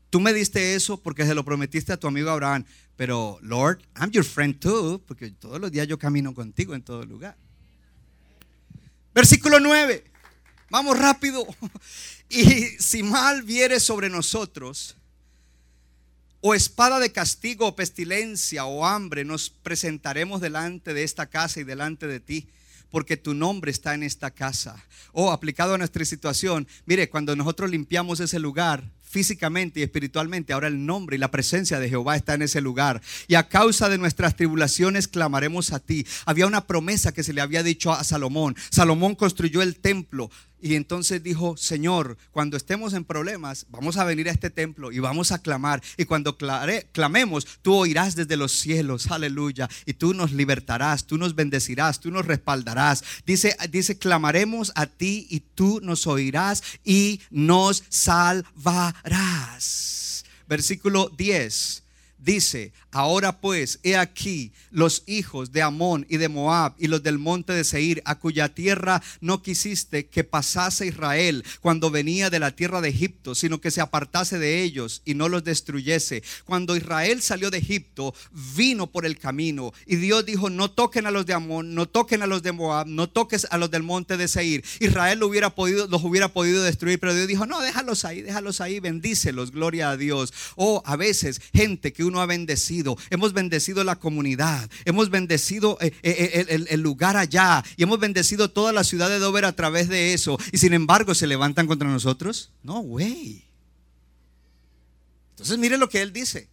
[0.09, 2.65] Tú me diste eso porque se lo prometiste a tu amigo Abraham.
[2.97, 7.05] Pero, Lord, I'm your friend too, porque todos los días yo camino contigo en todo
[7.05, 7.37] lugar.
[9.15, 10.05] Versículo 9.
[10.71, 11.47] Vamos rápido.
[12.33, 14.97] Y si mal viere sobre nosotros,
[16.41, 21.65] o espada de castigo, o pestilencia, o hambre, nos presentaremos delante de esta casa y
[21.65, 22.49] delante de ti
[22.91, 24.85] porque tu nombre está en esta casa.
[25.13, 30.53] O oh, aplicado a nuestra situación, mire, cuando nosotros limpiamos ese lugar, físicamente y espiritualmente,
[30.53, 33.03] ahora el nombre y la presencia de Jehová está en ese lugar.
[33.27, 36.07] Y a causa de nuestras tribulaciones clamaremos a ti.
[36.27, 38.55] Había una promesa que se le había dicho a Salomón.
[38.71, 40.31] Salomón construyó el templo.
[40.63, 44.99] Y entonces dijo, Señor, cuando estemos en problemas, vamos a venir a este templo y
[44.99, 45.83] vamos a clamar.
[45.97, 49.71] Y cuando clamemos, tú oirás desde los cielos, aleluya.
[49.87, 53.03] Y tú nos libertarás, tú nos bendecirás, tú nos respaldarás.
[53.25, 59.31] Dice, dice, clamaremos a ti y tú nos oirás y nos salvarás.
[60.47, 61.85] Versículo 10
[62.23, 67.19] dice, ahora pues, he aquí los hijos de Amón y de Moab y los del
[67.19, 72.55] monte de Seir, a cuya tierra no quisiste que pasase Israel cuando venía de la
[72.55, 76.23] tierra de Egipto, sino que se apartase de ellos y no los destruyese.
[76.45, 78.15] Cuando Israel salió de Egipto,
[78.57, 82.23] vino por el camino y Dios dijo, no toquen a los de Amón, no toquen
[82.23, 84.65] a los de Moab, no toques a los del monte de Seir.
[84.81, 88.61] Israel lo hubiera podido, los hubiera podido destruir, pero Dios dijo, no, déjalos ahí, déjalos
[88.61, 90.33] ahí, bendícelos, gloria a Dios.
[90.57, 92.80] O a veces gente que uno ha bendecido.
[93.11, 98.51] Hemos bendecido la comunidad, hemos bendecido eh, eh, eh, el, lugar allá y hemos bendecido
[98.51, 100.39] toda la ciudad de Dover a través de eso.
[100.53, 102.53] Y sin embargo, ¿se levantan contra nosotros?
[102.63, 103.45] No, güey.
[105.31, 106.49] Entonces, mire lo que él dice.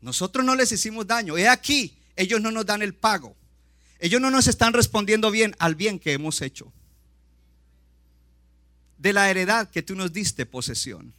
[0.00, 1.36] Nosotros no les hicimos daño.
[1.36, 3.36] He aquí, ellos no nos dan el pago.
[3.98, 6.72] Ellos no nos están respondiendo bien al bien que hemos hecho.
[8.98, 11.14] De la heredad que tú nos diste posesión.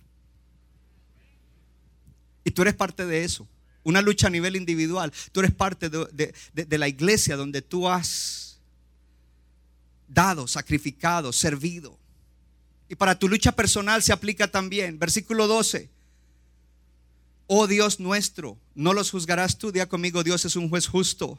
[2.47, 3.45] Y tú eres parte de eso.
[3.83, 5.11] Una lucha a nivel individual.
[5.33, 8.61] Tú eres parte de, la iglesia donde tú has
[10.07, 11.97] dado, sacrificado, servido.
[12.87, 14.97] Y para tu lucha personal se aplica también.
[14.97, 15.89] Versículo 12.
[17.47, 19.73] Oh Dios nuestro, no los juzgarás tú.
[19.73, 21.37] Día conmigo, Dios es un juez justo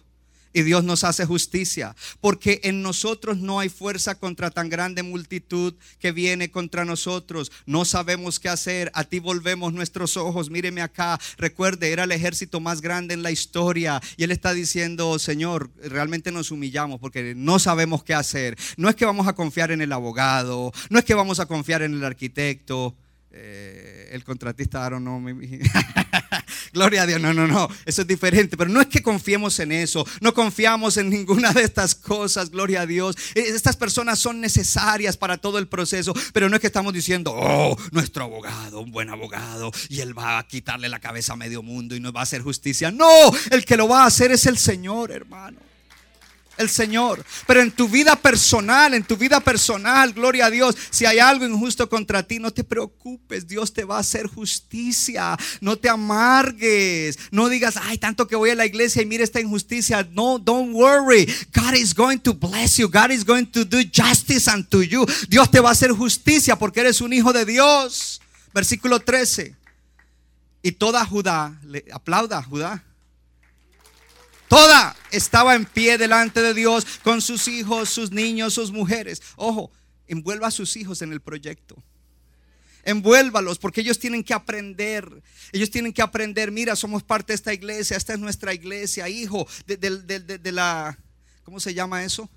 [0.52, 5.74] y Dios nos hace justicia, porque en nosotros no hay fuerza contra tan grande multitud
[5.98, 7.52] que viene contra nosotros.
[7.66, 12.60] No sabemos qué hacer, a ti volvemos nuestros ojos, míreme acá, recuerde, era el ejército
[12.60, 17.58] más grande en la historia y él está diciendo, Señor, realmente nos humillamos porque no
[17.58, 18.56] sabemos qué hacer.
[18.76, 21.82] No es que vamos a confiar en el abogado, no es que vamos a confiar
[21.82, 22.96] en el arquitecto.
[23.30, 25.20] Eh, el contratista, don't know,
[26.72, 29.72] Gloria a Dios, no, no, no, eso es diferente, pero no es que confiemos en
[29.72, 33.16] eso, no confiamos en ninguna de estas cosas, gloria a Dios.
[33.34, 37.32] E, estas personas son necesarias para todo el proceso, pero no es que estamos diciendo,
[37.34, 41.62] oh, nuestro abogado, un buen abogado, y él va a quitarle la cabeza a medio
[41.62, 42.90] mundo y nos va a hacer justicia.
[42.90, 45.67] No, el que lo va a hacer es el Señor, hermano
[46.58, 47.24] el Señor.
[47.46, 51.46] Pero en tu vida personal, en tu vida personal, gloria a Dios, si hay algo
[51.46, 55.36] injusto contra ti, no te preocupes, Dios te va a hacer justicia.
[55.60, 59.40] No te amargues, no digas, ay, tanto que voy a la iglesia y mira esta
[59.40, 60.06] injusticia.
[60.12, 61.26] No, don't worry.
[61.54, 62.88] God is going to bless you.
[62.88, 65.06] God is going to do justice unto you.
[65.28, 68.20] Dios te va a hacer justicia porque eres un hijo de Dios.
[68.52, 69.54] Versículo 13.
[70.62, 72.84] Y toda Judá, le, aplauda Judá
[74.48, 79.22] Toda estaba en pie delante de Dios con sus hijos, sus niños, sus mujeres.
[79.36, 79.70] Ojo,
[80.06, 81.76] envuelva a sus hijos en el proyecto.
[82.84, 85.22] Envuélvalos porque ellos tienen que aprender.
[85.52, 89.46] Ellos tienen que aprender, mira, somos parte de esta iglesia, esta es nuestra iglesia, hijo,
[89.66, 90.98] de, de la,
[91.44, 92.28] ¿cómo se llama eso?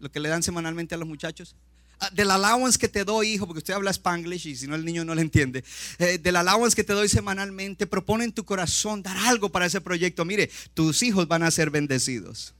[0.00, 1.56] Lo que le dan semanalmente a los muchachos.
[2.00, 4.84] Ah, del allowance que te doy, hijo, porque usted habla spanglish y si no el
[4.84, 5.64] niño no le entiende,
[5.98, 9.80] eh, del allowance que te doy semanalmente, propone en tu corazón dar algo para ese
[9.80, 10.24] proyecto.
[10.24, 12.54] Mire, tus hijos van a ser bendecidos.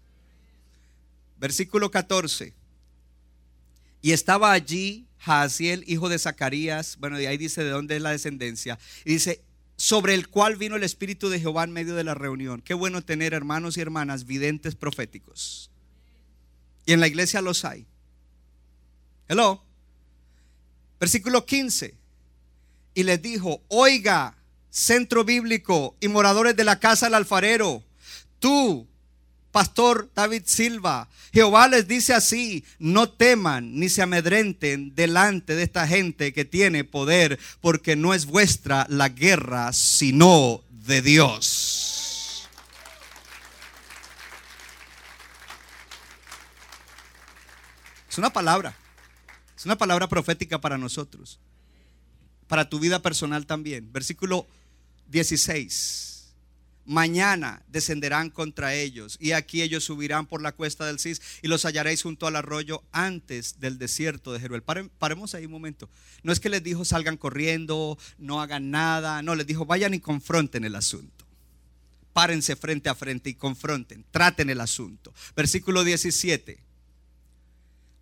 [1.39, 2.53] Versículo 14.
[4.03, 8.11] Y estaba allí Jaasiel, hijo de Zacarías, bueno, de ahí dice de dónde es la
[8.11, 9.43] descendencia, y dice,
[9.77, 12.61] sobre el cual vino el Espíritu de Jehová en medio de la reunión.
[12.61, 15.71] Qué bueno tener hermanos y hermanas videntes proféticos.
[16.87, 17.87] Y en la iglesia los hay.
[19.29, 19.63] Hello.
[20.99, 21.95] Versículo 15.
[22.95, 24.35] Y les dijo, oiga,
[24.71, 27.85] centro bíblico y moradores de la casa del alfarero,
[28.39, 28.89] tú,
[29.53, 35.87] pastor David Silva, Jehová les dice así, no teman ni se amedrenten delante de esta
[35.87, 42.49] gente que tiene poder, porque no es vuestra la guerra, sino de Dios.
[48.11, 48.75] Es una palabra.
[49.59, 51.41] Es una palabra profética para nosotros.
[52.47, 53.93] Para tu vida personal también.
[53.93, 54.47] Versículo
[55.09, 56.33] 16.
[56.85, 61.65] Mañana descenderán contra ellos y aquí ellos subirán por la cuesta del Cis y los
[61.65, 64.63] hallaréis junto al arroyo antes del desierto de Jeruel.
[64.63, 65.91] paremos ahí un momento.
[66.23, 69.23] No es que les dijo salgan corriendo, no hagan nada.
[69.23, 71.27] No, les dijo vayan y confronten el asunto.
[72.13, 75.13] Párense frente a frente y confronten, traten el asunto.
[75.35, 76.68] Versículo 17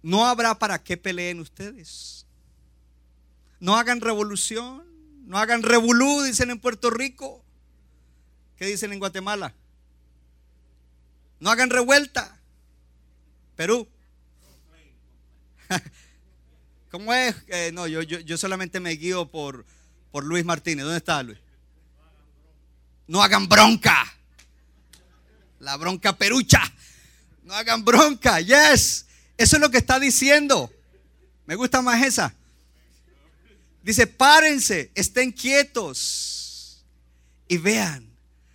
[0.07, 2.26] no habrá para qué peleen ustedes.
[3.59, 4.84] No hagan revolución,
[5.24, 7.44] no hagan revolú, dicen en Puerto Rico.
[8.57, 9.52] ¿Qué dicen en Guatemala?
[11.40, 12.38] No hagan revuelta.
[13.57, 13.88] Perú.
[16.92, 17.34] ¿Cómo es?
[17.48, 19.66] Eh, no, yo, yo, yo, solamente me guío por,
[20.12, 20.84] por Luis Martínez.
[20.84, 21.38] ¿Dónde está Luis?
[23.09, 24.07] No hagan bronca.
[25.59, 26.62] La bronca perucha.
[27.42, 28.40] No hagan bronca.
[28.40, 29.05] Yes.
[29.37, 30.72] Eso es lo que está diciendo.
[31.47, 32.34] Me gusta más esa.
[33.82, 36.84] Dice, párense, estén quietos
[37.49, 38.09] y vean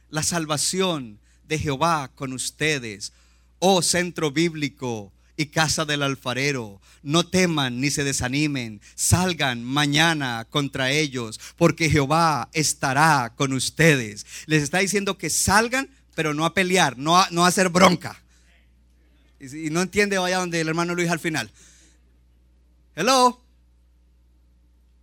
[0.10, 3.14] la salvación de Jehová con ustedes.
[3.60, 10.92] Oh centro bíblico y casa del alfarero, no teman ni se desanimen, salgan mañana contra
[10.92, 14.26] ellos, porque Jehová estará con ustedes.
[14.46, 18.21] Les está diciendo que salgan, pero no a pelear, no a, no a hacer bronca.
[19.42, 21.52] Y no entiende, vaya donde el hermano Luis al final.
[22.96, 23.42] Hello.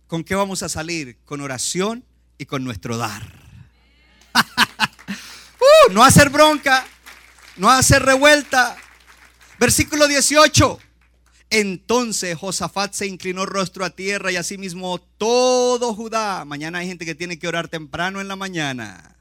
[0.07, 1.17] ¿Con qué vamos a salir?
[1.25, 2.05] Con oración
[2.37, 3.39] y con nuestro dar.
[5.59, 6.85] Uh, no hacer bronca,
[7.57, 8.77] no hacer revuelta.
[9.59, 10.79] Versículo 18.
[11.49, 16.45] Entonces Josafat se inclinó rostro a tierra y asimismo todo Judá.
[16.45, 19.17] Mañana hay gente que tiene que orar temprano en la mañana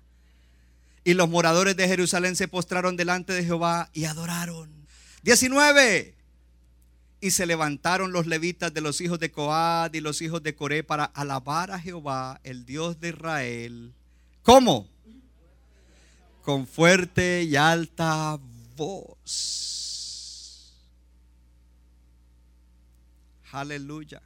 [1.02, 4.77] Y los moradores de Jerusalén se postraron delante de Jehová y adoraron.
[5.28, 6.14] 19.
[7.20, 10.82] Y se levantaron los levitas de los hijos de Coad y los hijos de Coré
[10.82, 13.92] para alabar a Jehová, el Dios de Israel.
[14.42, 14.88] ¿Cómo?
[16.42, 18.38] Con fuerte y alta
[18.74, 20.72] voz.
[23.52, 24.22] Aleluya.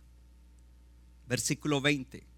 [1.26, 2.31] Versículo 20.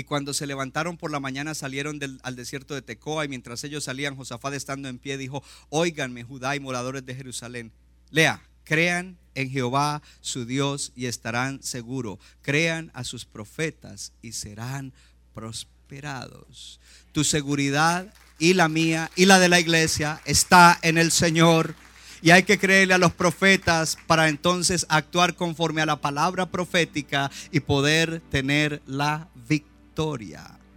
[0.00, 3.84] Y cuando se levantaron por la mañana salieron al desierto de Tecoa y mientras ellos
[3.84, 7.70] salían, Josafat estando en pie dijo, oíganme Judá y moradores de Jerusalén.
[8.10, 12.18] Lea, crean en Jehová su Dios y estarán seguros.
[12.40, 14.94] Crean a sus profetas y serán
[15.34, 16.80] prosperados.
[17.12, 21.74] Tu seguridad y la mía y la de la iglesia está en el Señor.
[22.22, 27.30] Y hay que creerle a los profetas para entonces actuar conforme a la palabra profética
[27.52, 29.69] y poder tener la victoria.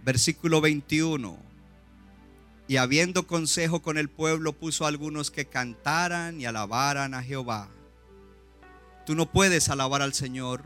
[0.04, 1.38] Versículo 21.
[2.68, 7.68] Y habiendo consejo con el pueblo, puso a algunos que cantaran y alabaran a Jehová.
[9.06, 10.62] Tú no puedes alabar al Señor.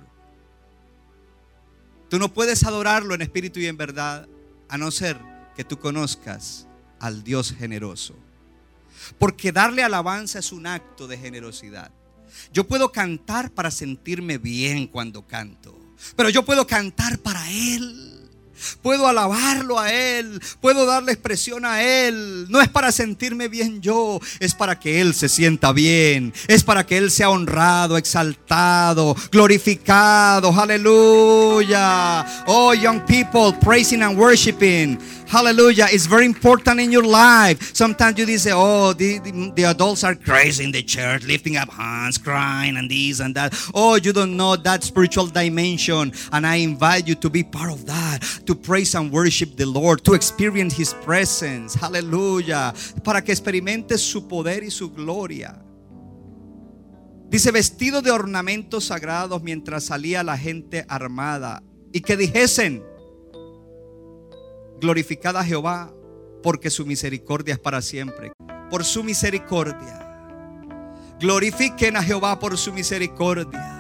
[2.08, 4.28] Tú no puedes adorarlo en espíritu y en verdad,
[4.68, 5.18] a no ser
[5.54, 6.66] que tú conozcas
[6.98, 8.14] al Dios generoso.
[9.18, 11.92] Porque darle alabanza es un acto de generosidad.
[12.52, 15.78] Yo puedo cantar para sentirme bien cuando canto,
[16.16, 18.07] pero yo puedo cantar para Él.
[18.82, 22.46] Puedo alabarlo a Él, puedo darle expresión a Él.
[22.48, 26.32] No es para sentirme bien yo, es para que Él se sienta bien.
[26.46, 30.52] Es para que Él sea honrado, exaltado, glorificado.
[30.58, 32.24] Aleluya.
[32.46, 34.98] Oh, young people, praising and worshiping.
[35.28, 35.88] Hallelujah.
[35.90, 37.74] It's very important in your life.
[37.74, 41.68] Sometimes you say, oh, the, the, the, adults are crazy in the church, lifting up
[41.68, 43.52] hands, crying, and this and that.
[43.74, 46.12] Oh, you don't know that spiritual dimension.
[46.32, 50.02] And I invite you to be part of that, to praise and worship the Lord,
[50.04, 51.74] to experience His presence.
[51.74, 52.72] Hallelujah.
[53.04, 55.60] Para que experimentes su poder y su gloria.
[57.28, 61.62] Dice, vestido de ornamentos sagrados mientras salía la gente armada.
[61.92, 62.82] Y que dijesen,
[64.80, 65.92] glorificad a Jehová,
[66.42, 68.32] porque su misericordia es para siempre.
[68.70, 70.04] Por su misericordia.
[71.20, 73.77] Glorifiquen a Jehová por su misericordia.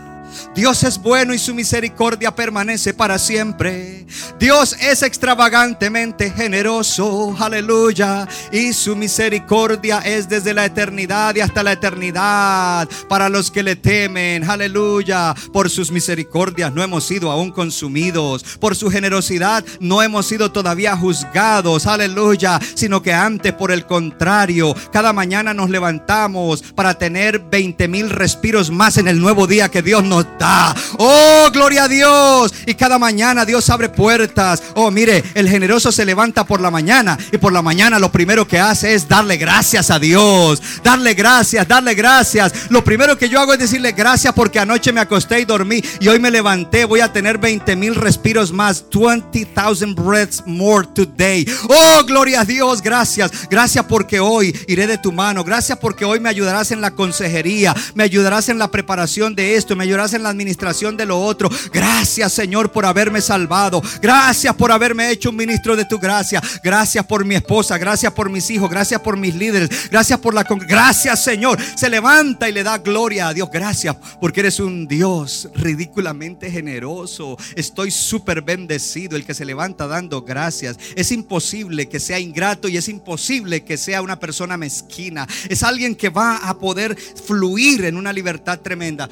[0.54, 4.06] Dios es bueno y su misericordia permanece para siempre.
[4.38, 8.26] Dios es extravagantemente generoso, aleluya.
[8.52, 13.76] Y su misericordia es desde la eternidad y hasta la eternidad para los que le
[13.76, 15.34] temen, aleluya.
[15.52, 18.44] Por sus misericordias no hemos sido aún consumidos.
[18.58, 22.58] Por su generosidad no hemos sido todavía juzgados, aleluya.
[22.74, 28.70] Sino que antes, por el contrario, cada mañana nos levantamos para tener 20 mil respiros
[28.70, 30.74] más en el nuevo día que Dios nos da.
[30.98, 32.54] Oh, gloria a Dios.
[32.66, 34.62] Y cada mañana Dios abre puertas.
[34.74, 38.46] Oh, mire, el generoso se levanta por la mañana y por la mañana lo primero
[38.46, 40.62] que hace es darle gracias a Dios.
[40.82, 42.52] Darle gracias, darle gracias.
[42.70, 46.08] Lo primero que yo hago es decirle gracias porque anoche me acosté y dormí y
[46.08, 46.84] hoy me levanté.
[46.84, 48.84] Voy a tener 20 mil respiros más.
[48.90, 51.46] 20,000 breaths more today.
[51.68, 52.82] Oh, gloria a Dios.
[52.82, 53.30] Gracias.
[53.48, 55.44] Gracias porque hoy iré de tu mano.
[55.44, 57.74] Gracias porque hoy me ayudarás en la consejería.
[57.94, 59.76] Me ayudarás en la preparación de esto.
[59.76, 61.48] Me ayudarás en la administración de lo otro.
[61.72, 63.82] Gracias Señor por haberme salvado.
[64.00, 66.42] Gracias por haberme hecho un ministro de tu gracia.
[66.62, 67.78] Gracias por mi esposa.
[67.78, 68.70] Gracias por mis hijos.
[68.70, 69.90] Gracias por mis líderes.
[69.90, 70.44] Gracias por la...
[70.44, 71.58] Gracias Señor.
[71.76, 73.48] Se levanta y le da gloria a Dios.
[73.52, 77.36] Gracias porque eres un Dios ridículamente generoso.
[77.54, 79.16] Estoy súper bendecido.
[79.16, 80.76] El que se levanta dando gracias.
[80.96, 85.26] Es imposible que sea ingrato y es imposible que sea una persona mezquina.
[85.48, 89.08] Es alguien que va a poder fluir en una libertad tremenda.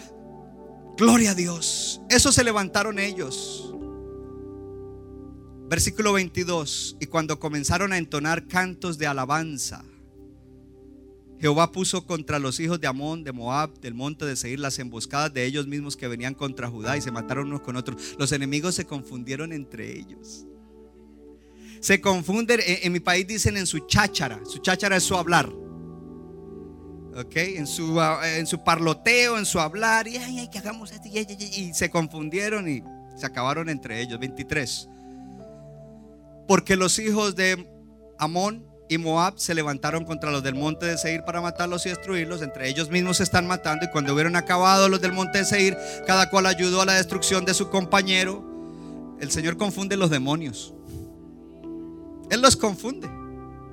[0.97, 2.01] Gloria a Dios.
[2.09, 3.75] Eso se levantaron ellos.
[5.69, 6.97] Versículo 22.
[7.01, 9.85] Y cuando comenzaron a entonar cantos de alabanza,
[11.39, 15.35] Jehová puso contra los hijos de Amón, de Moab, del monte de Seir, las emboscadas
[15.35, 18.17] de ellos mismos que venían contra Judá y se mataron unos con otros.
[18.19, 20.47] Los enemigos se confundieron entre ellos.
[21.81, 24.41] Se confunden, en, mi país dicen en su cháchara.
[24.47, 25.53] Su cháchara es su hablar.
[27.19, 31.73] En su, en su parloteo, en su hablar, y, ay, que hagamos esto, y, y,
[31.73, 32.83] se confundieron y
[33.17, 34.19] se acabaron entre ellos.
[34.19, 34.89] 23.
[36.47, 37.67] Porque los hijos de
[38.19, 42.43] Amón y Moab se levantaron contra los del monte de Seir para matarlos y destruirlos.
[42.43, 43.87] Entre ellos mismos se están matando.
[43.87, 45.77] Y cuando hubieron acabado los del monte de Seir,
[46.07, 48.45] cada cual ayudó a la destrucción de su compañero.
[49.21, 50.75] El Señor confunde los demonios.
[52.31, 53.09] Él los confunde.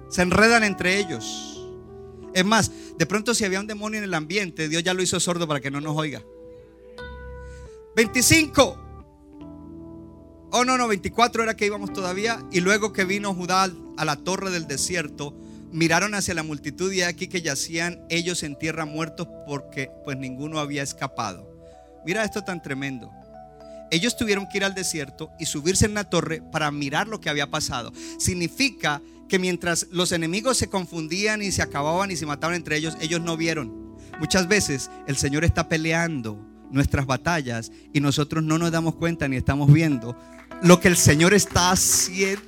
[0.10, 1.52] Se enredan entre ellos.
[2.34, 5.19] Es más, de pronto si había un demonio en el ambiente, Dios ya lo hizo
[5.19, 6.23] sordo para que no nos oiga.
[7.95, 8.77] 25.
[10.51, 12.43] Oh, no, no, 24 era que íbamos todavía.
[12.51, 15.35] Y luego que vino Judá a la torre del desierto,
[15.72, 20.60] miraron hacia la multitud y aquí que yacían ellos en tierra muertos porque pues ninguno
[20.60, 21.49] había escapado.
[22.05, 23.11] Mira esto tan tremendo.
[23.94, 27.30] Ellos tuvieron que ir al desierto y subirse en la torre para mirar lo que
[27.30, 27.94] había pasado.
[28.18, 32.98] Significa que mientras los enemigos se confundían y se acababan y se mataban entre ellos,
[33.02, 33.95] ellos no vieron.
[34.20, 39.38] Muchas veces el Señor está peleando nuestras batallas y nosotros no nos damos cuenta ni
[39.38, 40.18] estamos viendo
[40.64, 42.41] lo que el Señor está haciendo.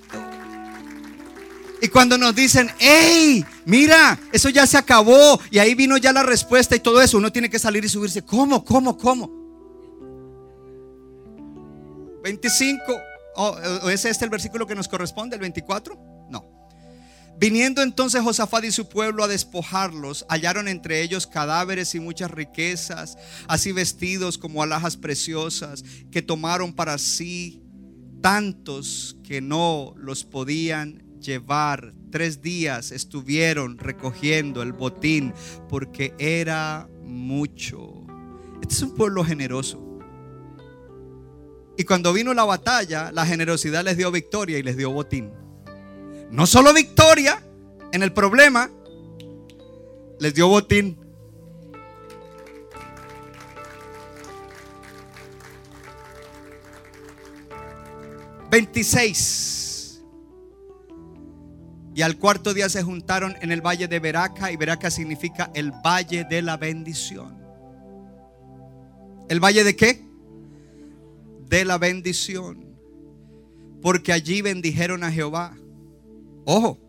[1.79, 6.23] Y cuando nos dicen, hey, mira, eso ya se acabó y ahí vino ya la
[6.23, 8.23] respuesta y todo eso, uno tiene que salir y subirse.
[8.23, 8.65] ¿Cómo?
[8.65, 8.97] ¿Cómo?
[8.97, 9.44] ¿Cómo?
[12.25, 12.81] 25.
[13.35, 15.95] ¿O es este el versículo que nos corresponde, el 24?
[16.29, 16.43] No.
[17.37, 23.17] Viniendo entonces Josafat y su pueblo a despojarlos, hallaron entre ellos cadáveres y muchas riquezas,
[23.47, 27.61] así vestidos como alhajas preciosas, que tomaron para sí
[28.21, 31.93] tantos que no los podían llevar.
[32.09, 35.33] Tres días estuvieron recogiendo el botín
[35.69, 38.07] porque era mucho.
[38.61, 39.84] Este es un pueblo generoso.
[41.77, 45.31] Y cuando vino la batalla, la generosidad les dio victoria y les dio botín.
[46.31, 47.41] No solo victoria
[47.91, 48.69] en el problema,
[50.19, 50.97] les dio botín.
[58.49, 60.01] Veintiséis.
[61.93, 65.71] Y al cuarto día se juntaron en el valle de Beraca y Beraca significa el
[65.71, 67.37] valle de la bendición.
[69.27, 70.04] ¿El valle de qué?
[71.49, 72.65] De la bendición.
[73.81, 75.57] Porque allí bendijeron a Jehová.
[76.45, 76.79] Ojo.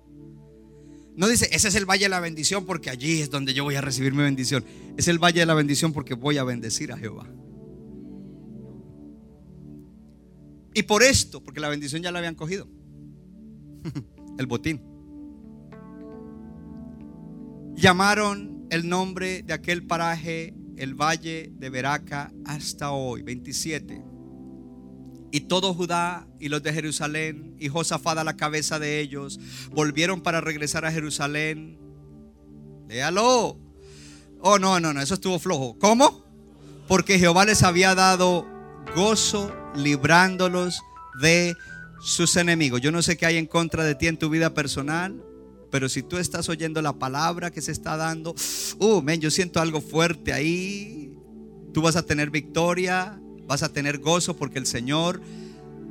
[1.16, 3.74] No dice, ese es el valle de la bendición porque allí es donde yo voy
[3.74, 4.64] a recibir mi bendición.
[4.96, 7.26] Es el valle de la bendición porque voy a bendecir a Jehová.
[10.74, 12.68] Y por esto, porque la bendición ya la habían cogido.
[14.38, 14.82] el botín.
[17.76, 24.02] Llamaron el nombre de aquel paraje el valle de Beraca hasta hoy, 27.
[25.36, 29.38] Y todo Judá y los de Jerusalén y Josafat a la cabeza de ellos
[29.70, 31.78] volvieron para regresar a Jerusalén.
[32.88, 33.58] Léalo.
[34.40, 35.76] Oh, no, no, no, eso estuvo flojo.
[35.78, 36.24] ¿Cómo?
[36.88, 38.46] Porque Jehová les había dado
[38.94, 40.80] gozo librándolos
[41.20, 41.54] de
[42.00, 42.80] sus enemigos.
[42.80, 45.22] Yo no sé qué hay en contra de ti en tu vida personal,
[45.70, 48.34] pero si tú estás oyendo la palabra que se está dando,
[48.78, 51.14] uh, men, yo siento algo fuerte ahí.
[51.74, 55.20] Tú vas a tener victoria, vas a tener gozo porque el Señor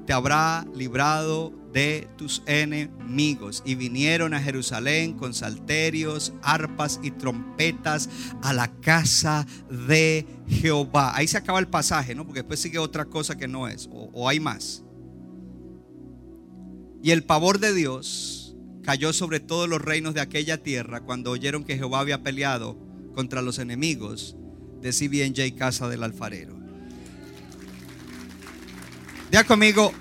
[0.06, 3.61] te habrá librado de tus enemigos.
[3.65, 8.10] Y vinieron a Jerusalén con salterios, arpas y trompetas
[8.41, 11.15] a la casa de Jehová.
[11.15, 12.26] Ahí se acaba el pasaje, ¿no?
[12.26, 14.84] Porque después sigue otra cosa que no es, o, hay más.
[17.03, 21.64] Y el pavor de Dios cayó sobre todos los reinos de aquella tierra cuando oyeron
[21.64, 22.77] que Jehová había peleado
[23.14, 24.38] contra los enemigos
[24.82, 26.55] de CBNJ casa del alfarero.
[29.31, 29.91] Ya conmigo,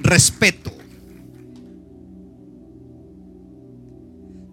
[0.00, 0.72] respeto.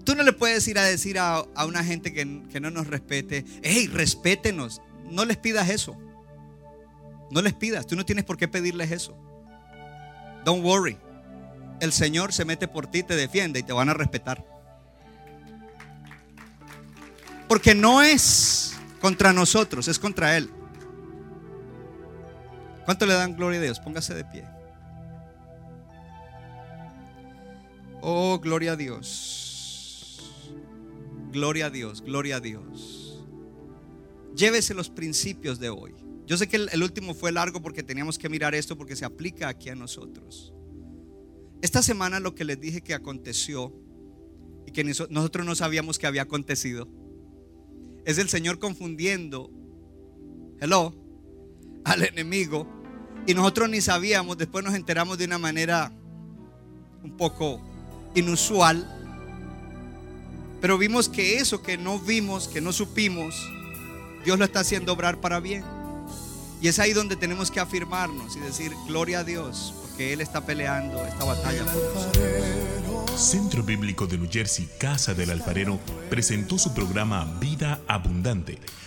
[0.04, 2.88] Tú no le puedes ir a decir a, a una gente que, que, no nos
[2.88, 4.82] respete, hey, respétenos.
[5.10, 5.98] No les pidas eso.
[7.32, 7.88] No les pidas.
[7.88, 9.18] Tú no tienes por qué pedirles eso.
[10.44, 10.98] Don't worry.
[11.80, 14.46] El Señor se mete por ti, te defiende y te van a respetar.
[17.48, 20.50] Porque no es contra nosotros, es contra Él.
[22.86, 23.80] ¿Cuánto le dan gloria a Dios?
[23.80, 24.46] Póngase de pie.
[28.02, 30.32] Oh, gloria a Dios.
[31.32, 33.26] Gloria a Dios, gloria a Dios.
[34.36, 35.94] Llévese los principios de hoy.
[36.28, 39.48] Yo sé que el, último fue largo porque teníamos que mirar esto porque se aplica
[39.48, 40.54] aquí a nosotros.
[41.62, 43.74] Esta semana lo que les dije que aconteció
[44.66, 46.88] y que nosotros no sabíamos que había acontecido
[48.06, 49.52] es el Señor confundiendo,
[50.60, 50.94] hello,
[51.86, 52.68] al enemigo
[53.28, 55.92] y nosotros ni sabíamos, después nos enteramos de una manera
[57.04, 57.62] un poco
[58.14, 58.92] inusual,
[60.62, 63.36] pero vimos que eso que no vimos, que no supimos,
[64.24, 65.64] Dios lo está haciendo obrar para bien.
[66.62, 70.46] Y es ahí donde tenemos que afirmarnos y decir, gloria a Dios, porque Él está
[70.46, 73.22] peleando esta batalla por nosotros.
[73.22, 75.80] Centro Bíblico de New Jersey, Casa del Alfarero,
[76.10, 78.60] presentó su programa Vida Abundante.